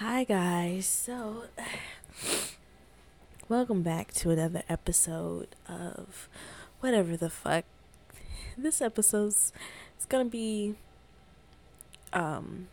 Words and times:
Hi, 0.00 0.22
guys. 0.22 0.86
So, 0.86 1.46
welcome 3.48 3.82
back 3.82 4.12
to 4.12 4.30
another 4.30 4.62
episode 4.68 5.56
of 5.68 6.28
whatever 6.78 7.16
the 7.16 7.28
fuck. 7.28 7.64
This 8.56 8.80
episode's 8.80 9.52
it's 9.96 10.06
gonna 10.06 10.26
be 10.26 10.76
um 12.12 12.68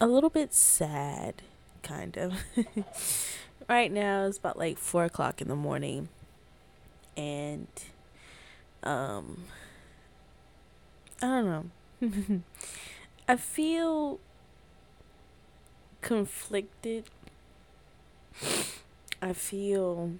a 0.00 0.08
little 0.08 0.28
bit 0.28 0.52
sad, 0.52 1.40
kind 1.84 2.18
of. 2.18 2.34
right 3.68 3.92
now, 3.92 4.26
it's 4.26 4.38
about 4.38 4.58
like 4.58 4.76
four 4.76 5.04
o'clock 5.04 5.40
in 5.40 5.46
the 5.46 5.54
morning, 5.54 6.08
and 7.16 7.68
um, 8.82 9.44
I 11.22 11.26
don't 11.26 11.72
know. 12.02 12.42
I 13.28 13.36
feel 13.36 14.18
conflicted. 16.00 17.04
I 19.22 19.32
feel 19.32 20.12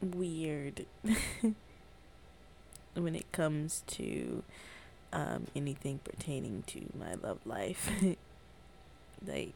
weird 0.00 0.86
when 2.94 3.14
it 3.14 3.30
comes 3.32 3.82
to 3.86 4.42
um, 5.12 5.46
anything 5.54 6.00
pertaining 6.04 6.64
to 6.68 6.86
my 6.98 7.14
love 7.14 7.38
life. 7.44 7.90
like, 9.26 9.54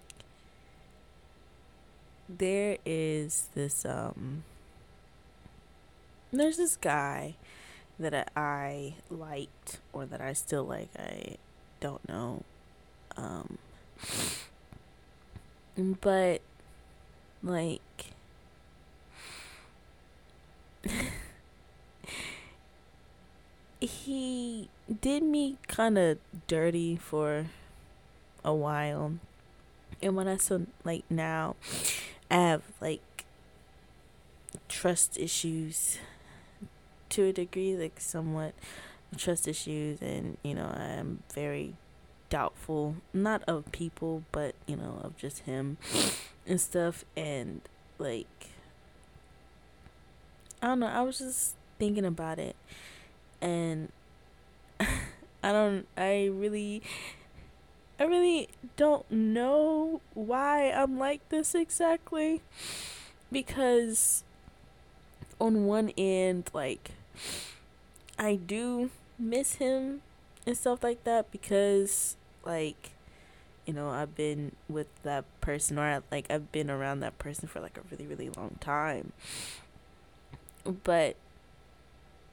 there 2.29 2.79
is 2.87 3.49
this, 3.55 3.85
um, 3.85 4.45
there's 6.33 6.57
this 6.57 6.77
guy 6.77 7.35
that 7.99 8.31
I 8.37 8.95
liked 9.11 9.81
or 9.93 10.07
that 10.07 10.21
I 10.21 10.33
still 10.33 10.65
like. 10.65 10.89
I 10.99 11.37
don't 11.81 12.07
know. 12.09 12.45
Um, 13.17 13.59
but 15.77 16.41
like 17.43 17.81
he 23.81 24.69
did 25.01 25.23
me 25.23 25.57
kind 25.69 25.97
of 25.99 26.19
dirty 26.47 26.97
for 26.97 27.47
a 28.45 28.55
while. 28.55 29.15
And 30.03 30.17
when 30.17 30.29
i 30.29 30.37
saw 30.39 30.61
like 30.85 31.05
now 31.11 31.57
i 32.31 32.37
have 32.37 32.63
like 32.81 33.25
trust 34.69 35.19
issues 35.19 35.99
to 37.11 37.25
a 37.25 37.33
degree 37.33 37.77
like 37.77 38.01
somewhat 38.01 38.55
trust 39.17 39.47
issues. 39.49 40.01
And 40.01 40.39
you 40.43 40.55
know 40.55 40.67
i'm 40.67 41.23
very 41.35 41.75
doubtful, 42.31 42.97
not 43.13 43.43
of 43.47 43.71
people, 43.73 44.23
but 44.33 44.55
you 44.67 44.77
know, 44.77 45.01
of 45.03 45.17
just 45.17 45.41
him 45.41 45.77
and 46.47 46.61
stuff. 46.61 47.05
And 47.17 47.61
like, 47.99 48.27
I 50.63 50.69
don't 50.69 50.81
know, 50.81 50.87
I 50.87 51.03
was 51.03 51.19
just 51.19 51.57
thinking 51.79 52.05
about 52.07 52.39
it, 52.39 52.57
and 53.43 53.91
I 54.81 55.53
don't, 55.53 55.87
I 55.97 56.31
really. 56.33 56.83
I 57.99 58.05
really 58.05 58.49
don't 58.79 59.11
know 59.11 60.01
why 60.15 60.71
I'm 60.71 60.99
like 60.99 61.29
this 61.29 61.55
exactly. 61.55 62.41
Because, 63.31 64.25
on 65.39 65.67
one 65.67 65.91
end, 65.99 66.51
like, 66.55 66.93
I 68.19 68.37
do 68.37 68.89
miss 69.19 69.57
him 69.57 70.01
and 70.47 70.57
stuff 70.57 70.83
like 70.83 71.05
that 71.05 71.31
because 71.31 72.17
like 72.45 72.91
you 73.67 73.73
know 73.73 73.91
i've 73.91 74.15
been 74.15 74.53
with 74.69 74.89
that 75.03 75.25
person 75.41 75.79
or 75.79 76.03
like 76.11 76.27
i've 76.31 76.51
been 76.53 76.71
around 76.71 77.01
that 77.01 77.19
person 77.19 77.49
for 77.49 77.61
like 77.61 77.77
a 77.79 77.83
really 77.91 78.07
really 78.07 78.31
long 78.31 78.57
time. 78.61 79.13
But 80.85 81.17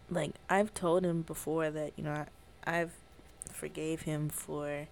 like 0.10 0.32
i've 0.50 0.74
told 0.74 1.06
him 1.06 1.22
before 1.22 1.70
that 1.70 1.94
you 1.96 2.04
know 2.04 2.26
I, 2.66 2.80
i've 2.80 2.94
forgave 3.52 4.02
him 4.04 4.30
for 4.30 4.88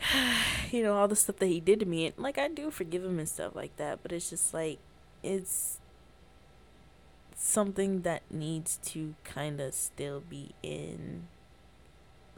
you 0.70 0.82
know 0.82 0.94
all 0.94 1.08
the 1.08 1.16
stuff 1.16 1.36
that 1.36 1.46
he 1.46 1.60
did 1.60 1.80
to 1.80 1.86
me. 1.86 2.06
And 2.06 2.18
like 2.18 2.38
i 2.38 2.48
do 2.48 2.70
forgive 2.70 3.04
him 3.04 3.18
and 3.18 3.28
stuff 3.28 3.54
like 3.54 3.76
that 3.76 4.00
but 4.02 4.12
it's 4.12 4.30
just 4.30 4.52
like 4.52 4.78
it's 5.22 5.78
something 7.36 8.02
that 8.02 8.22
needs 8.30 8.78
to 8.84 9.14
kind 9.24 9.60
of 9.60 9.74
still 9.74 10.20
be 10.20 10.54
in 10.62 11.28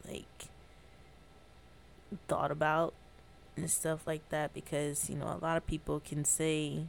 like 0.07 0.47
thought 2.29 2.51
about 2.51 2.95
and 3.57 3.71
stuff 3.71 4.07
like 4.07 4.29
that 4.31 4.53
because 4.53 5.09
you 5.09 5.17
know 5.17 5.27
a 5.27 5.41
lot 5.45 5.57
of 5.57 5.67
people 5.67 6.01
can 6.01 6.25
say 6.25 6.85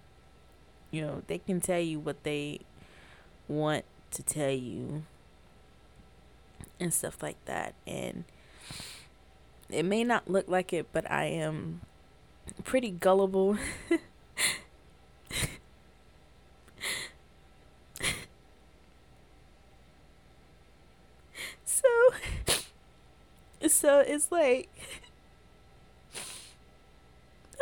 you 0.91 1.01
know 1.01 1.21
they 1.27 1.37
can 1.37 1.59
tell 1.59 1.79
you 1.79 1.99
what 1.99 2.23
they 2.23 2.59
want 3.47 3.85
to 4.11 4.23
tell 4.23 4.51
you 4.51 5.03
and 6.79 6.93
stuff 6.93 7.21
like 7.21 7.43
that. 7.45 7.73
And 7.85 8.25
it 9.69 9.83
may 9.83 10.03
not 10.03 10.29
look 10.29 10.47
like 10.47 10.71
it 10.73 10.87
but 10.93 11.09
i 11.09 11.25
am 11.25 11.81
pretty 12.63 12.91
gullible. 12.91 13.57
So 21.65 21.89
so 23.67 23.99
it's 23.99 24.31
like 24.31 24.69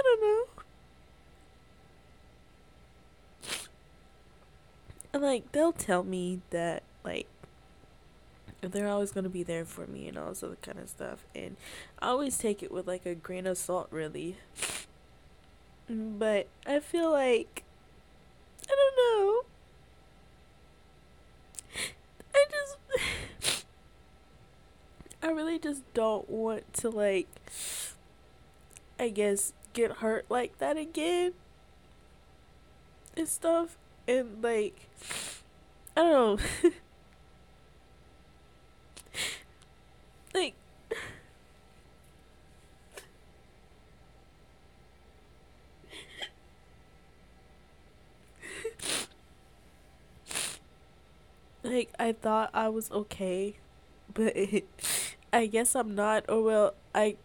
don't 0.04 0.22
know. 0.22 0.46
And 5.13 5.13
like 5.24 5.52
they'll 5.52 5.72
tell 5.72 6.04
me 6.04 6.42
that 6.52 6.84
like 7.04 7.28
they're 8.62 8.88
always 8.88 9.12
gonna 9.12 9.30
be 9.30 9.44
there 9.44 9.66
for 9.66 9.88
me 9.88 10.08
and 10.08 10.18
all 10.18 10.30
this 10.30 10.44
other 10.44 10.58
kind 10.62 10.80
of 10.80 10.90
stuff, 10.90 11.26
and 11.36 11.58
I 12.00 12.08
always 12.08 12.38
take 12.38 12.64
it 12.64 12.72
with 12.72 12.88
like 12.88 13.06
a 13.06 13.16
grain 13.16 13.48
of 13.48 13.58
salt, 13.58 13.88
really. 13.92 14.38
But 15.90 16.48
I 16.66 16.80
feel 16.80 17.12
like 17.12 17.64
I 18.70 18.76
don't 18.76 18.96
know. 18.98 19.42
I 22.34 22.46
just 22.50 22.78
I 25.24 25.28
really 25.28 25.60
just 25.60 25.82
don't 25.94 26.30
want 26.30 26.74
to 26.76 26.90
like 26.90 27.28
I 29.00 29.10
guess 29.10 29.54
get 29.74 29.92
hurt 29.98 30.26
like 30.30 30.58
that 30.60 30.78
again 30.78 31.34
and 33.18 33.28
stuff 33.28 33.78
and 34.08 34.44
like 34.44 34.90
I 35.96 36.02
don't 36.02 36.40
know 36.64 36.72
like 40.34 40.56
like 51.64 51.90
I 52.00 52.12
thought 52.14 52.50
I 52.54 52.70
was 52.70 52.92
okay 52.92 53.56
but 54.14 54.36
I 55.34 55.46
guess 55.48 55.76
I'm 55.76 55.96
not 55.96 56.26
or 56.30 56.44
well 56.44 56.74
I 56.94 57.18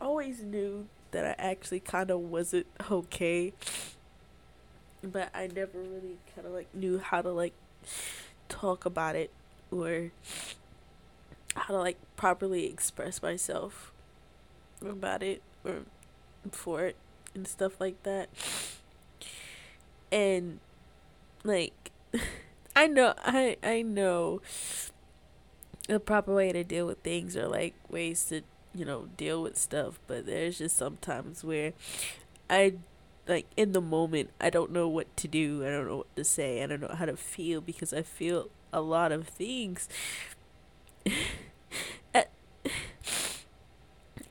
always 0.00 0.42
knew 0.42 0.86
that 1.12 1.24
I 1.24 1.42
actually 1.42 1.80
kind 1.80 2.10
of 2.10 2.20
wasn't 2.20 2.66
okay. 2.90 3.52
But 5.02 5.30
I 5.34 5.48
never 5.48 5.78
really 5.78 6.18
kind 6.34 6.46
of 6.46 6.52
like 6.52 6.72
knew 6.74 6.98
how 6.98 7.22
to 7.22 7.30
like 7.30 7.54
talk 8.48 8.84
about 8.84 9.16
it 9.16 9.30
or 9.70 10.12
how 11.54 11.74
to 11.74 11.80
like 11.80 11.98
properly 12.16 12.66
express 12.66 13.22
myself 13.22 13.92
about 14.80 15.22
it 15.22 15.42
or 15.64 15.82
for 16.50 16.84
it 16.84 16.96
and 17.34 17.48
stuff 17.48 17.80
like 17.80 18.02
that. 18.04 18.28
And 20.10 20.60
like 21.42 21.90
I 22.76 22.86
know 22.86 23.14
I 23.18 23.56
I 23.62 23.82
know 23.82 24.40
the 25.88 25.98
proper 25.98 26.32
way 26.32 26.52
to 26.52 26.62
deal 26.62 26.86
with 26.86 26.98
things 26.98 27.36
or 27.36 27.48
like 27.48 27.74
ways 27.90 28.24
to 28.26 28.42
you 28.74 28.84
know, 28.84 29.08
deal 29.16 29.42
with 29.42 29.56
stuff, 29.58 29.98
but 30.06 30.26
there's 30.26 30.58
just 30.58 30.76
sometimes 30.76 31.44
where 31.44 31.72
I 32.48 32.74
like 33.28 33.46
in 33.56 33.72
the 33.72 33.80
moment 33.80 34.30
I 34.40 34.50
don't 34.50 34.72
know 34.72 34.88
what 34.88 35.14
to 35.18 35.28
do. 35.28 35.64
I 35.66 35.70
don't 35.70 35.86
know 35.88 35.96
what 35.98 36.16
to 36.16 36.24
say. 36.24 36.62
I 36.62 36.66
don't 36.66 36.80
know 36.80 36.94
how 36.96 37.06
to 37.06 37.16
feel 37.16 37.60
because 37.60 37.92
I 37.92 38.02
feel 38.02 38.48
a 38.72 38.80
lot 38.80 39.12
of 39.12 39.28
things. 39.28 39.88
Eh, 42.14 42.24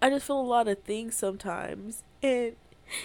I 0.02 0.10
just 0.10 0.26
feel 0.26 0.40
a 0.40 0.42
lot 0.42 0.68
of 0.68 0.80
things 0.84 1.16
sometimes 1.16 2.04
and 2.22 2.56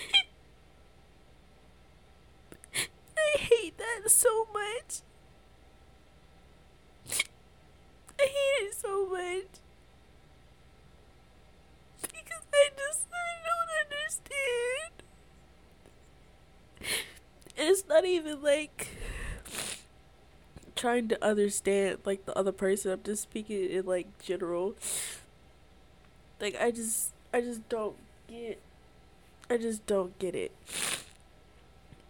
I 3.18 3.38
hate 3.38 3.76
that 3.78 4.10
so 4.10 4.46
much. 4.52 5.00
I 8.18 8.22
hate 8.24 8.66
it 8.68 8.74
so 8.74 9.06
much. 9.06 9.60
Because 12.02 12.42
I 12.52 12.70
just, 12.76 13.06
I 13.12 13.26
not 17.88 18.05
even 18.05 18.43
like 18.43 18.88
trying 20.75 21.08
to 21.08 21.25
understand 21.25 21.99
like 22.05 22.26
the 22.26 22.37
other 22.38 22.53
person. 22.53 22.93
I'm 22.93 23.03
just 23.03 23.23
speaking 23.23 23.70
in 23.70 23.87
like 23.87 24.19
general. 24.19 24.76
Like 26.41 26.56
I 26.61 26.70
just 26.70 27.12
I 27.32 27.41
just 27.41 27.69
don't 27.69 27.97
get 28.29 28.61
I 29.50 29.56
just 29.56 29.87
don't 29.87 30.19
get 30.19 30.35
it. 30.35 30.53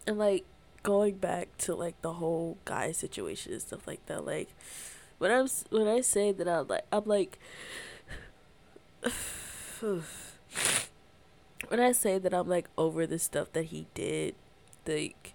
And 0.05 0.17
like 0.17 0.45
going 0.83 1.15
back 1.15 1.49
to 1.59 1.75
like 1.75 2.01
the 2.01 2.13
whole 2.13 2.57
guy 2.65 2.91
situation 2.91 3.53
and 3.53 3.61
stuff 3.61 3.87
like 3.87 4.05
that, 4.07 4.25
like 4.25 4.49
when 5.17 5.31
I'm 5.31 5.47
when 5.69 5.87
I 5.87 6.01
say 6.01 6.31
that 6.31 6.47
I'm 6.47 6.67
like 6.67 6.85
I'm 6.91 7.05
like 7.05 7.39
when 9.79 10.03
I 11.79 11.91
say 11.93 12.17
that 12.17 12.33
I'm 12.33 12.47
like 12.47 12.69
over 12.77 13.07
the 13.07 13.19
stuff 13.19 13.51
that 13.53 13.65
he 13.65 13.87
did, 13.93 14.35
like 14.85 15.33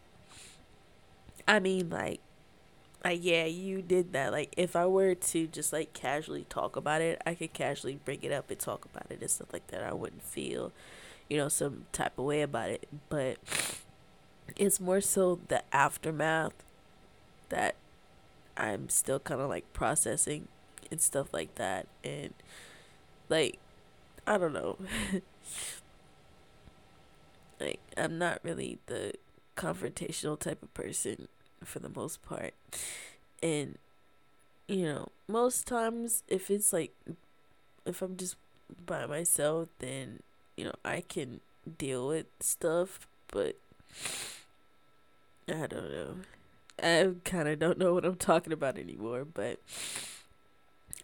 I 1.46 1.58
mean 1.60 1.90
like 1.90 2.20
like 3.04 3.20
yeah, 3.22 3.46
you 3.46 3.82
did 3.82 4.12
that. 4.12 4.32
Like 4.32 4.54
if 4.56 4.76
I 4.76 4.86
were 4.86 5.14
to 5.14 5.46
just 5.46 5.72
like 5.72 5.92
casually 5.92 6.46
talk 6.48 6.76
about 6.76 7.00
it, 7.00 7.20
I 7.26 7.34
could 7.34 7.52
casually 7.52 7.98
bring 8.04 8.22
it 8.22 8.32
up 8.32 8.50
and 8.50 8.58
talk 8.58 8.84
about 8.84 9.06
it 9.10 9.20
and 9.20 9.30
stuff 9.30 9.52
like 9.52 9.66
that. 9.68 9.82
I 9.82 9.92
wouldn't 9.92 10.22
feel, 10.22 10.72
you 11.28 11.36
know, 11.36 11.48
some 11.48 11.86
type 11.92 12.18
of 12.18 12.24
way 12.24 12.42
about 12.42 12.70
it. 12.70 12.88
But 13.08 13.38
it's 14.56 14.80
more 14.80 15.00
so 15.00 15.40
the 15.48 15.62
aftermath 15.74 16.52
that 17.48 17.74
I'm 18.56 18.88
still 18.88 19.18
kind 19.18 19.40
of 19.40 19.48
like 19.48 19.72
processing 19.72 20.48
and 20.90 21.00
stuff 21.00 21.32
like 21.32 21.54
that. 21.56 21.86
And 22.04 22.34
like, 23.28 23.58
I 24.26 24.38
don't 24.38 24.52
know. 24.52 24.78
like, 27.60 27.80
I'm 27.96 28.18
not 28.18 28.38
really 28.44 28.78
the 28.86 29.14
confrontational 29.56 30.38
type 30.38 30.62
of 30.62 30.72
person 30.74 31.28
for 31.64 31.78
the 31.78 31.88
most 31.88 32.22
part. 32.22 32.54
And, 33.42 33.78
you 34.68 34.84
know, 34.84 35.08
most 35.28 35.66
times 35.66 36.22
if 36.28 36.50
it's 36.50 36.72
like, 36.72 36.92
if 37.84 38.02
I'm 38.02 38.16
just 38.16 38.36
by 38.86 39.06
myself, 39.06 39.68
then, 39.78 40.20
you 40.56 40.64
know, 40.64 40.74
I 40.84 41.02
can 41.06 41.40
deal 41.78 42.08
with 42.08 42.26
stuff. 42.40 43.06
But, 43.30 43.56
I 45.48 45.66
don't 45.66 45.90
know. 45.90 46.14
I 46.82 47.10
kind 47.24 47.48
of 47.48 47.58
don't 47.58 47.78
know 47.78 47.94
what 47.94 48.04
I'm 48.04 48.16
talking 48.16 48.52
about 48.52 48.78
anymore, 48.78 49.24
but 49.24 49.58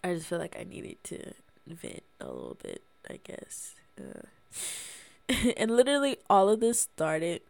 I 0.02 0.14
just 0.14 0.26
feel 0.26 0.38
like 0.38 0.56
I 0.58 0.64
needed 0.64 0.96
to 1.04 1.32
vent 1.66 2.02
a 2.20 2.26
little 2.26 2.56
bit, 2.62 2.82
I 3.08 3.20
guess. 3.22 3.74
Uh, 3.98 4.22
and 5.56 5.70
literally 5.70 6.18
all 6.30 6.48
of 6.48 6.60
this 6.60 6.80
started 6.80 7.42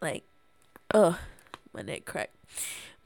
like, 0.00 0.24
oh, 0.94 1.18
my 1.72 1.82
neck 1.82 2.04
cracked. 2.04 2.36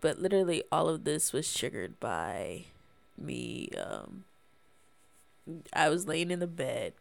But 0.00 0.20
literally 0.20 0.62
all 0.70 0.88
of 0.88 1.05
this 1.05 1.32
was 1.32 1.52
triggered 1.52 1.99
by 1.99 2.67
me. 3.17 3.70
Um, 3.79 4.25
I 5.73 5.88
was 5.88 6.06
laying 6.06 6.31
in 6.31 6.41
the 6.41 6.46
bed, 6.46 6.94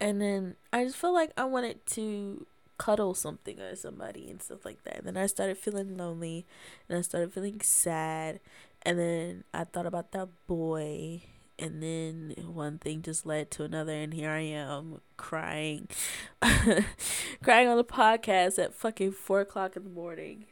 and 0.00 0.20
then 0.20 0.56
I 0.72 0.84
just 0.84 0.96
felt 0.96 1.14
like 1.14 1.32
I 1.36 1.44
wanted 1.44 1.84
to 1.86 2.46
cuddle 2.76 3.14
something 3.14 3.60
or 3.60 3.76
somebody 3.76 4.28
and 4.30 4.42
stuff 4.42 4.64
like 4.64 4.82
that. 4.84 4.98
And 4.98 5.06
then 5.06 5.16
I 5.16 5.26
started 5.26 5.56
feeling 5.58 5.96
lonely 5.96 6.44
and 6.88 6.98
I 6.98 7.02
started 7.02 7.32
feeling 7.32 7.60
sad. 7.60 8.40
And 8.82 8.98
then 8.98 9.44
I 9.54 9.64
thought 9.64 9.86
about 9.86 10.12
that 10.12 10.28
boy. 10.46 11.22
And 11.58 11.82
then 11.82 12.34
one 12.52 12.78
thing 12.78 13.02
just 13.02 13.24
led 13.24 13.50
to 13.52 13.64
another. 13.64 13.92
And 13.92 14.12
here 14.12 14.30
I 14.30 14.40
am 14.40 15.00
crying, 15.16 15.88
crying 17.42 17.68
on 17.68 17.76
the 17.76 17.84
podcast 17.84 18.58
at 18.62 18.74
fucking 18.74 19.12
four 19.12 19.40
o'clock 19.40 19.76
in 19.76 19.84
the 19.84 19.90
morning 19.90 20.46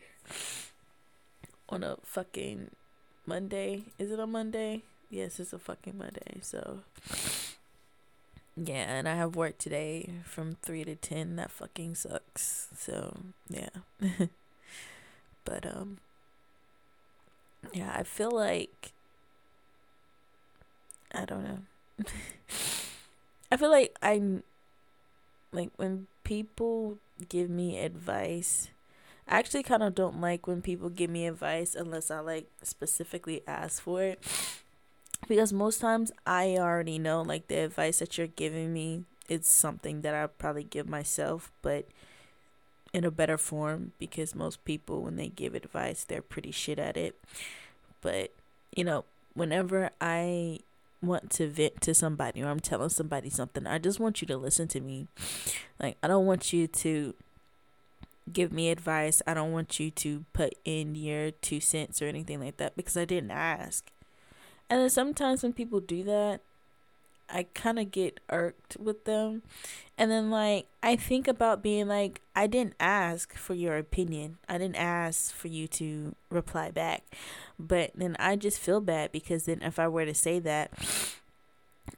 on 1.69 1.83
a 1.83 1.97
fucking 2.05 2.71
Monday. 3.27 3.85
Is 3.99 4.11
it 4.11 4.21
a 4.21 4.27
Monday? 4.27 4.83
Yes, 5.11 5.41
it's 5.41 5.53
a 5.53 5.59
fucking 5.59 5.99
Monday. 5.99 6.39
So 6.41 6.81
yeah, 8.57 8.85
and 8.99 9.09
I 9.09 9.15
have 9.15 9.35
work 9.35 9.57
today 9.59 10.11
from 10.25 10.57
3 10.63 10.85
to 10.85 10.95
10. 10.95 11.37
That 11.37 11.51
fucking 11.51 11.95
sucks. 11.95 12.69
So, 12.77 13.17
yeah. 13.49 13.71
but, 15.45 15.65
um, 15.67 15.99
yeah, 17.73 17.95
I 17.97 18.03
feel 18.03 18.31
like, 18.31 18.93
I 21.15 21.25
don't 21.25 21.45
know. 21.45 21.59
I 23.51 23.57
feel 23.57 23.71
like 23.71 23.97
I'm, 24.03 24.43
like, 25.53 25.71
when 25.77 26.07
people 26.25 26.99
give 27.29 27.51
me 27.51 27.79
advice, 27.79 28.69
I 29.29 29.39
actually 29.39 29.63
kind 29.63 29.83
of 29.83 29.95
don't 29.95 30.21
like 30.21 30.47
when 30.47 30.63
people 30.63 30.89
give 30.89 31.11
me 31.11 31.27
advice 31.27 31.75
unless 31.75 32.11
I, 32.11 32.21
like, 32.21 32.49
specifically 32.63 33.43
ask 33.47 33.83
for 33.83 34.03
it 34.03 34.25
because 35.29 35.53
most 35.53 35.81
times 35.81 36.13
I 36.27 36.57
already 36.59 36.99
know 36.99 37.23
like 37.23 37.49
the 37.49 37.57
advice 37.57 38.01
that 38.01 38.19
you're 38.19 38.27
giving 38.27 38.73
me 38.73 39.05
is 39.29 39.47
something 39.47 40.03
that 40.03 40.15
I 40.15 40.27
probably 40.27 40.65
give 40.65 40.89
myself, 40.89 41.51
but 41.63 41.87
in 42.93 43.05
a 43.05 43.11
better 43.11 43.39
form 43.39 43.93
because 43.99 44.35
most 44.35 44.65
people 44.65 45.03
when 45.03 45.17
they 45.17 45.29
give 45.29 45.55
advice 45.55 46.05
they're 46.05 46.23
pretty 46.23 46.51
shit 46.51 46.79
at 46.79 46.97
it. 46.97 47.19
But 48.01 48.33
you 48.75 48.85
know, 48.85 49.05
whenever 49.35 49.91
I 50.01 50.61
want 51.03 51.31
to 51.31 51.49
vent 51.49 51.81
to 51.83 51.95
somebody 51.95 52.43
or 52.43 52.49
I'm 52.49 52.61
telling 52.61 52.89
somebody 52.89 53.31
something, 53.31 53.67
I 53.67 53.79
just 53.79 54.01
want 54.01 54.21
you 54.21 54.27
to 54.29 54.37
listen 54.37 54.69
to 54.69 54.81
me. 54.81 55.09
Like 55.81 55.97
I 56.03 56.09
don't 56.09 56.27
want 56.27 56.53
you 56.53 56.67
to 56.67 57.15
give 58.33 58.53
me 58.53 58.71
advice. 58.71 59.21
I 59.27 59.35
don't 59.35 59.53
want 59.53 59.81
you 59.81 59.91
to 59.91 60.25
put 60.33 60.55
in 60.65 60.95
your 60.95 61.31
two 61.31 61.61
cents 61.61 62.01
or 62.01 62.07
anything 62.07 62.41
like 62.41 62.57
that 62.59 62.77
because 62.77 62.97
I 62.97 63.05
didn't 63.05 63.31
ask. 63.31 63.91
And 64.71 64.81
then 64.81 64.91
sometimes 64.91 65.43
when 65.43 65.53
people 65.53 65.81
do 65.81 66.03
that, 66.05 66.41
I 67.33 67.47
kind 67.55 67.79
of 67.79 67.91
get 67.91 68.21
irked 68.29 68.77
with 68.79 69.05
them. 69.05 69.43
And 69.99 70.11
then, 70.11 70.31
like, 70.31 70.67
I 70.83 70.97
think 70.97 71.27
about 71.27 71.63
being 71.63 71.89
like, 71.89 72.21
I 72.35 72.47
didn't 72.47 72.75
ask 72.79 73.35
for 73.35 73.55
your 73.55 73.77
opinion. 73.77 74.39
I 74.49 74.59
didn't 74.59 74.77
ask 74.77 75.33
for 75.33 75.49
you 75.49 75.67
to 75.69 76.15
reply 76.31 76.71
back. 76.71 77.03
But 77.59 77.93
then 77.95 78.17
I 78.19 78.37
just 78.37 78.59
feel 78.59 78.81
bad 78.81 79.13
because 79.13 79.45
then 79.45 79.63
if 79.63 79.79
I 79.79 79.89
were 79.89 80.05
to 80.05 80.15
say 80.15 80.39
that, 80.41 80.73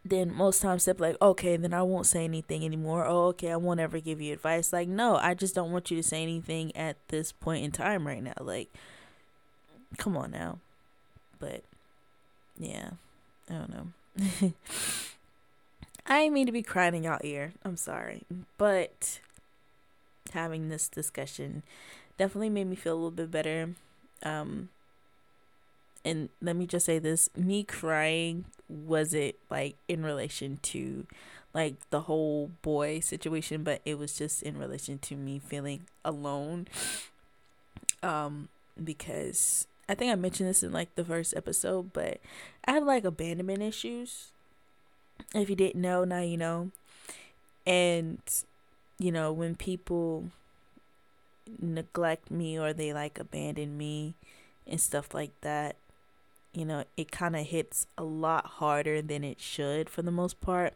then 0.04 0.34
most 0.34 0.60
times 0.60 0.84
they're 0.84 0.94
like, 0.98 1.16
okay, 1.20 1.56
then 1.56 1.72
I 1.72 1.82
won't 1.82 2.06
say 2.06 2.24
anything 2.24 2.64
anymore. 2.64 3.06
Oh, 3.06 3.26
okay, 3.28 3.50
I 3.52 3.56
won't 3.56 3.80
ever 3.80 4.00
give 4.00 4.20
you 4.20 4.32
advice. 4.32 4.72
Like, 4.72 4.88
no, 4.88 5.16
I 5.16 5.34
just 5.34 5.54
don't 5.54 5.72
want 5.72 5.90
you 5.90 5.96
to 5.96 6.02
say 6.02 6.22
anything 6.22 6.74
at 6.76 6.96
this 7.08 7.32
point 7.32 7.64
in 7.64 7.70
time 7.70 8.06
right 8.06 8.22
now. 8.22 8.34
Like, 8.40 8.68
come 9.96 10.16
on 10.16 10.30
now. 10.30 10.58
But 11.38 11.64
yeah, 12.58 12.90
I 13.48 13.54
don't 13.54 13.70
know. 13.70 14.52
I 16.06 16.28
mean 16.28 16.46
to 16.46 16.52
be 16.52 16.62
crying 16.62 16.94
in 16.94 17.04
y'all 17.04 17.20
ear. 17.22 17.52
I'm 17.64 17.76
sorry, 17.76 18.24
but 18.58 19.20
having 20.32 20.68
this 20.68 20.88
discussion 20.88 21.62
definitely 22.18 22.50
made 22.50 22.66
me 22.66 22.76
feel 22.76 22.94
a 22.94 22.96
little 22.96 23.10
bit 23.10 23.30
better. 23.30 23.70
Um, 24.22 24.68
and 26.04 26.28
let 26.42 26.56
me 26.56 26.66
just 26.66 26.86
say 26.86 26.98
this: 26.98 27.30
me 27.36 27.64
crying 27.64 28.44
wasn't 28.68 29.34
like 29.50 29.76
in 29.88 30.04
relation 30.04 30.58
to 30.62 31.06
like 31.54 31.76
the 31.90 32.02
whole 32.02 32.50
boy 32.62 33.00
situation, 33.00 33.62
but 33.62 33.80
it 33.84 33.98
was 33.98 34.18
just 34.18 34.42
in 34.42 34.58
relation 34.58 34.98
to 34.98 35.16
me 35.16 35.38
feeling 35.38 35.86
alone. 36.04 36.66
Um, 38.02 38.48
because 38.82 39.66
I 39.88 39.94
think 39.94 40.12
I 40.12 40.16
mentioned 40.16 40.48
this 40.48 40.62
in 40.62 40.72
like 40.72 40.94
the 40.96 41.04
first 41.04 41.32
episode, 41.36 41.92
but 41.92 42.18
I 42.66 42.72
have 42.72 42.84
like 42.84 43.04
abandonment 43.04 43.62
issues. 43.62 44.32
If 45.34 45.50
you 45.50 45.56
didn't 45.56 45.80
know, 45.80 46.04
now 46.04 46.20
you 46.20 46.36
know. 46.36 46.70
And 47.66 48.20
you 48.98 49.10
know, 49.10 49.32
when 49.32 49.56
people 49.56 50.30
neglect 51.60 52.30
me 52.30 52.58
or 52.58 52.72
they 52.72 52.92
like 52.92 53.18
abandon 53.18 53.76
me 53.76 54.14
and 54.66 54.80
stuff 54.80 55.12
like 55.12 55.32
that, 55.40 55.76
you 56.52 56.64
know, 56.64 56.84
it 56.96 57.10
kind 57.10 57.34
of 57.36 57.46
hits 57.46 57.86
a 57.98 58.04
lot 58.04 58.46
harder 58.46 59.02
than 59.02 59.24
it 59.24 59.40
should 59.40 59.90
for 59.90 60.02
the 60.02 60.10
most 60.10 60.40
part. 60.40 60.74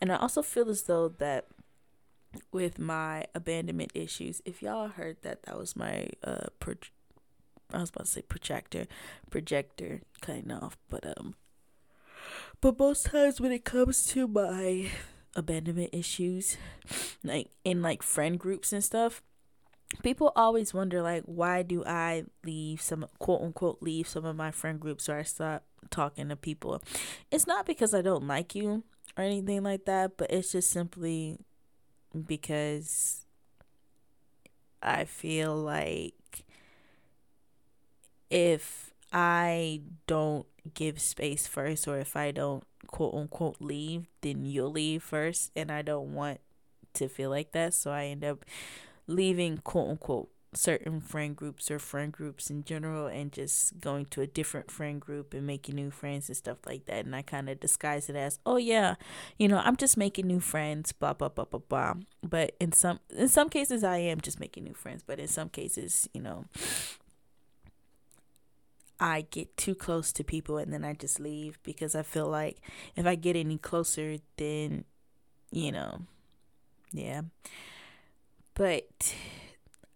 And 0.00 0.12
I 0.12 0.16
also 0.16 0.40
feel 0.42 0.70
as 0.70 0.82
though 0.82 1.08
that 1.18 1.46
with 2.52 2.78
my 2.78 3.26
abandonment 3.34 3.90
issues, 3.94 4.40
if 4.44 4.62
y'all 4.62 4.88
heard 4.88 5.16
that 5.22 5.42
that 5.42 5.58
was 5.58 5.74
my 5.74 6.08
uh 6.22 6.46
pro- 6.60 6.74
I 7.72 7.80
was 7.80 7.90
about 7.90 8.06
to 8.06 8.10
say 8.10 8.22
projector, 8.22 8.86
projector 9.30 10.00
cutting 10.20 10.50
off, 10.50 10.76
but 10.88 11.06
um, 11.18 11.34
but 12.60 12.78
most 12.78 13.06
times 13.06 13.40
when 13.40 13.52
it 13.52 13.64
comes 13.64 14.06
to 14.08 14.26
my 14.28 14.90
abandonment 15.34 15.90
issues, 15.92 16.56
like 17.24 17.50
in 17.64 17.82
like 17.82 18.02
friend 18.02 18.38
groups 18.38 18.72
and 18.72 18.84
stuff, 18.84 19.22
people 20.02 20.32
always 20.36 20.72
wonder 20.72 21.02
like 21.02 21.22
why 21.24 21.62
do 21.62 21.84
I 21.84 22.24
leave 22.44 22.80
some 22.80 23.06
quote 23.18 23.42
unquote 23.42 23.78
leave 23.80 24.08
some 24.08 24.24
of 24.24 24.36
my 24.36 24.50
friend 24.50 24.78
groups 24.78 25.08
or 25.08 25.18
I 25.18 25.22
stop 25.22 25.64
talking 25.90 26.28
to 26.28 26.36
people. 26.36 26.82
It's 27.30 27.46
not 27.46 27.66
because 27.66 27.94
I 27.94 28.02
don't 28.02 28.26
like 28.26 28.54
you 28.54 28.84
or 29.16 29.24
anything 29.24 29.62
like 29.62 29.86
that, 29.86 30.16
but 30.16 30.30
it's 30.30 30.52
just 30.52 30.70
simply 30.70 31.38
because 32.26 33.26
I 34.82 35.04
feel 35.04 35.56
like 35.56 36.44
if 38.30 38.89
I 39.12 39.82
don't 40.06 40.46
give 40.74 41.00
space 41.00 41.46
first 41.46 41.88
or 41.88 41.98
if 41.98 42.16
I 42.16 42.30
don't 42.30 42.64
quote 42.86 43.14
unquote 43.14 43.56
leave, 43.60 44.06
then 44.20 44.44
you'll 44.44 44.70
leave 44.70 45.02
first. 45.02 45.50
And 45.56 45.70
I 45.70 45.82
don't 45.82 46.14
want 46.14 46.40
to 46.94 47.08
feel 47.08 47.30
like 47.30 47.52
that. 47.52 47.74
So 47.74 47.90
I 47.90 48.06
end 48.06 48.24
up 48.24 48.44
leaving 49.06 49.58
quote 49.58 49.88
unquote 49.88 50.30
certain 50.52 51.00
friend 51.00 51.36
groups 51.36 51.70
or 51.70 51.78
friend 51.78 52.12
groups 52.12 52.50
in 52.50 52.64
general 52.64 53.06
and 53.06 53.32
just 53.32 53.80
going 53.80 54.04
to 54.06 54.20
a 54.20 54.26
different 54.26 54.70
friend 54.70 55.00
group 55.00 55.32
and 55.32 55.46
making 55.46 55.76
new 55.76 55.90
friends 55.90 56.28
and 56.28 56.36
stuff 56.36 56.58
like 56.66 56.86
that. 56.86 57.04
And 57.04 57.14
I 57.14 57.22
kind 57.22 57.48
of 57.48 57.60
disguise 57.60 58.08
it 58.08 58.16
as, 58.16 58.38
oh 58.44 58.56
yeah, 58.56 58.96
you 59.38 59.48
know, 59.48 59.58
I'm 59.64 59.76
just 59.76 59.96
making 59.96 60.26
new 60.26 60.40
friends, 60.40 60.92
blah 60.92 61.12
blah 61.12 61.28
blah 61.28 61.44
blah 61.44 61.60
blah. 61.68 61.94
But 62.22 62.56
in 62.60 62.72
some 62.72 63.00
in 63.16 63.28
some 63.28 63.48
cases, 63.48 63.84
I 63.84 63.98
am 63.98 64.20
just 64.20 64.40
making 64.40 64.64
new 64.64 64.74
friends. 64.74 65.02
But 65.06 65.20
in 65.20 65.28
some 65.28 65.48
cases, 65.48 66.08
you 66.12 66.22
know, 66.22 66.46
I 69.00 69.26
get 69.30 69.56
too 69.56 69.74
close 69.74 70.12
to 70.12 70.22
people 70.22 70.58
and 70.58 70.72
then 70.72 70.84
I 70.84 70.92
just 70.92 71.18
leave 71.18 71.58
because 71.62 71.94
I 71.94 72.02
feel 72.02 72.26
like 72.26 72.60
if 72.94 73.06
I 73.06 73.14
get 73.14 73.34
any 73.34 73.56
closer, 73.56 74.18
then 74.36 74.84
you 75.50 75.72
know, 75.72 76.02
yeah. 76.92 77.22
But 78.54 79.14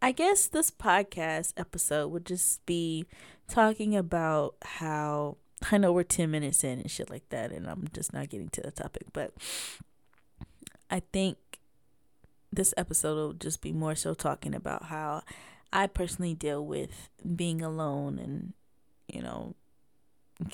I 0.00 0.12
guess 0.12 0.46
this 0.46 0.70
podcast 0.70 1.52
episode 1.56 2.08
would 2.08 2.26
just 2.26 2.64
be 2.66 3.06
talking 3.48 3.94
about 3.94 4.56
how 4.62 5.36
I 5.70 5.78
know 5.78 5.92
we're 5.92 6.02
10 6.02 6.30
minutes 6.30 6.64
in 6.64 6.80
and 6.80 6.90
shit 6.90 7.10
like 7.10 7.28
that, 7.28 7.52
and 7.52 7.68
I'm 7.68 7.88
just 7.92 8.12
not 8.12 8.28
getting 8.28 8.48
to 8.50 8.60
the 8.60 8.70
topic, 8.70 9.04
but 9.12 9.32
I 10.90 11.00
think 11.12 11.36
this 12.52 12.74
episode 12.76 13.16
will 13.16 13.32
just 13.32 13.60
be 13.60 13.72
more 13.72 13.94
so 13.94 14.14
talking 14.14 14.54
about 14.54 14.84
how 14.84 15.22
I 15.72 15.86
personally 15.86 16.34
deal 16.34 16.64
with 16.64 17.08
being 17.34 17.62
alone 17.62 18.18
and, 18.18 18.52
you 19.14 19.22
know, 19.22 19.54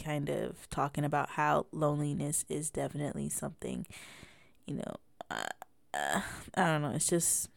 kind 0.02 0.28
of 0.28 0.68
talking 0.70 1.04
about 1.04 1.30
how 1.30 1.66
loneliness 1.72 2.44
is 2.48 2.70
definitely 2.70 3.28
something, 3.28 3.86
you 4.66 4.76
know, 4.76 4.96
uh, 5.30 5.46
uh, 5.94 6.20
I 6.54 6.66
don't 6.66 6.82
know, 6.82 6.92
it's 6.94 7.08
just 7.08 7.48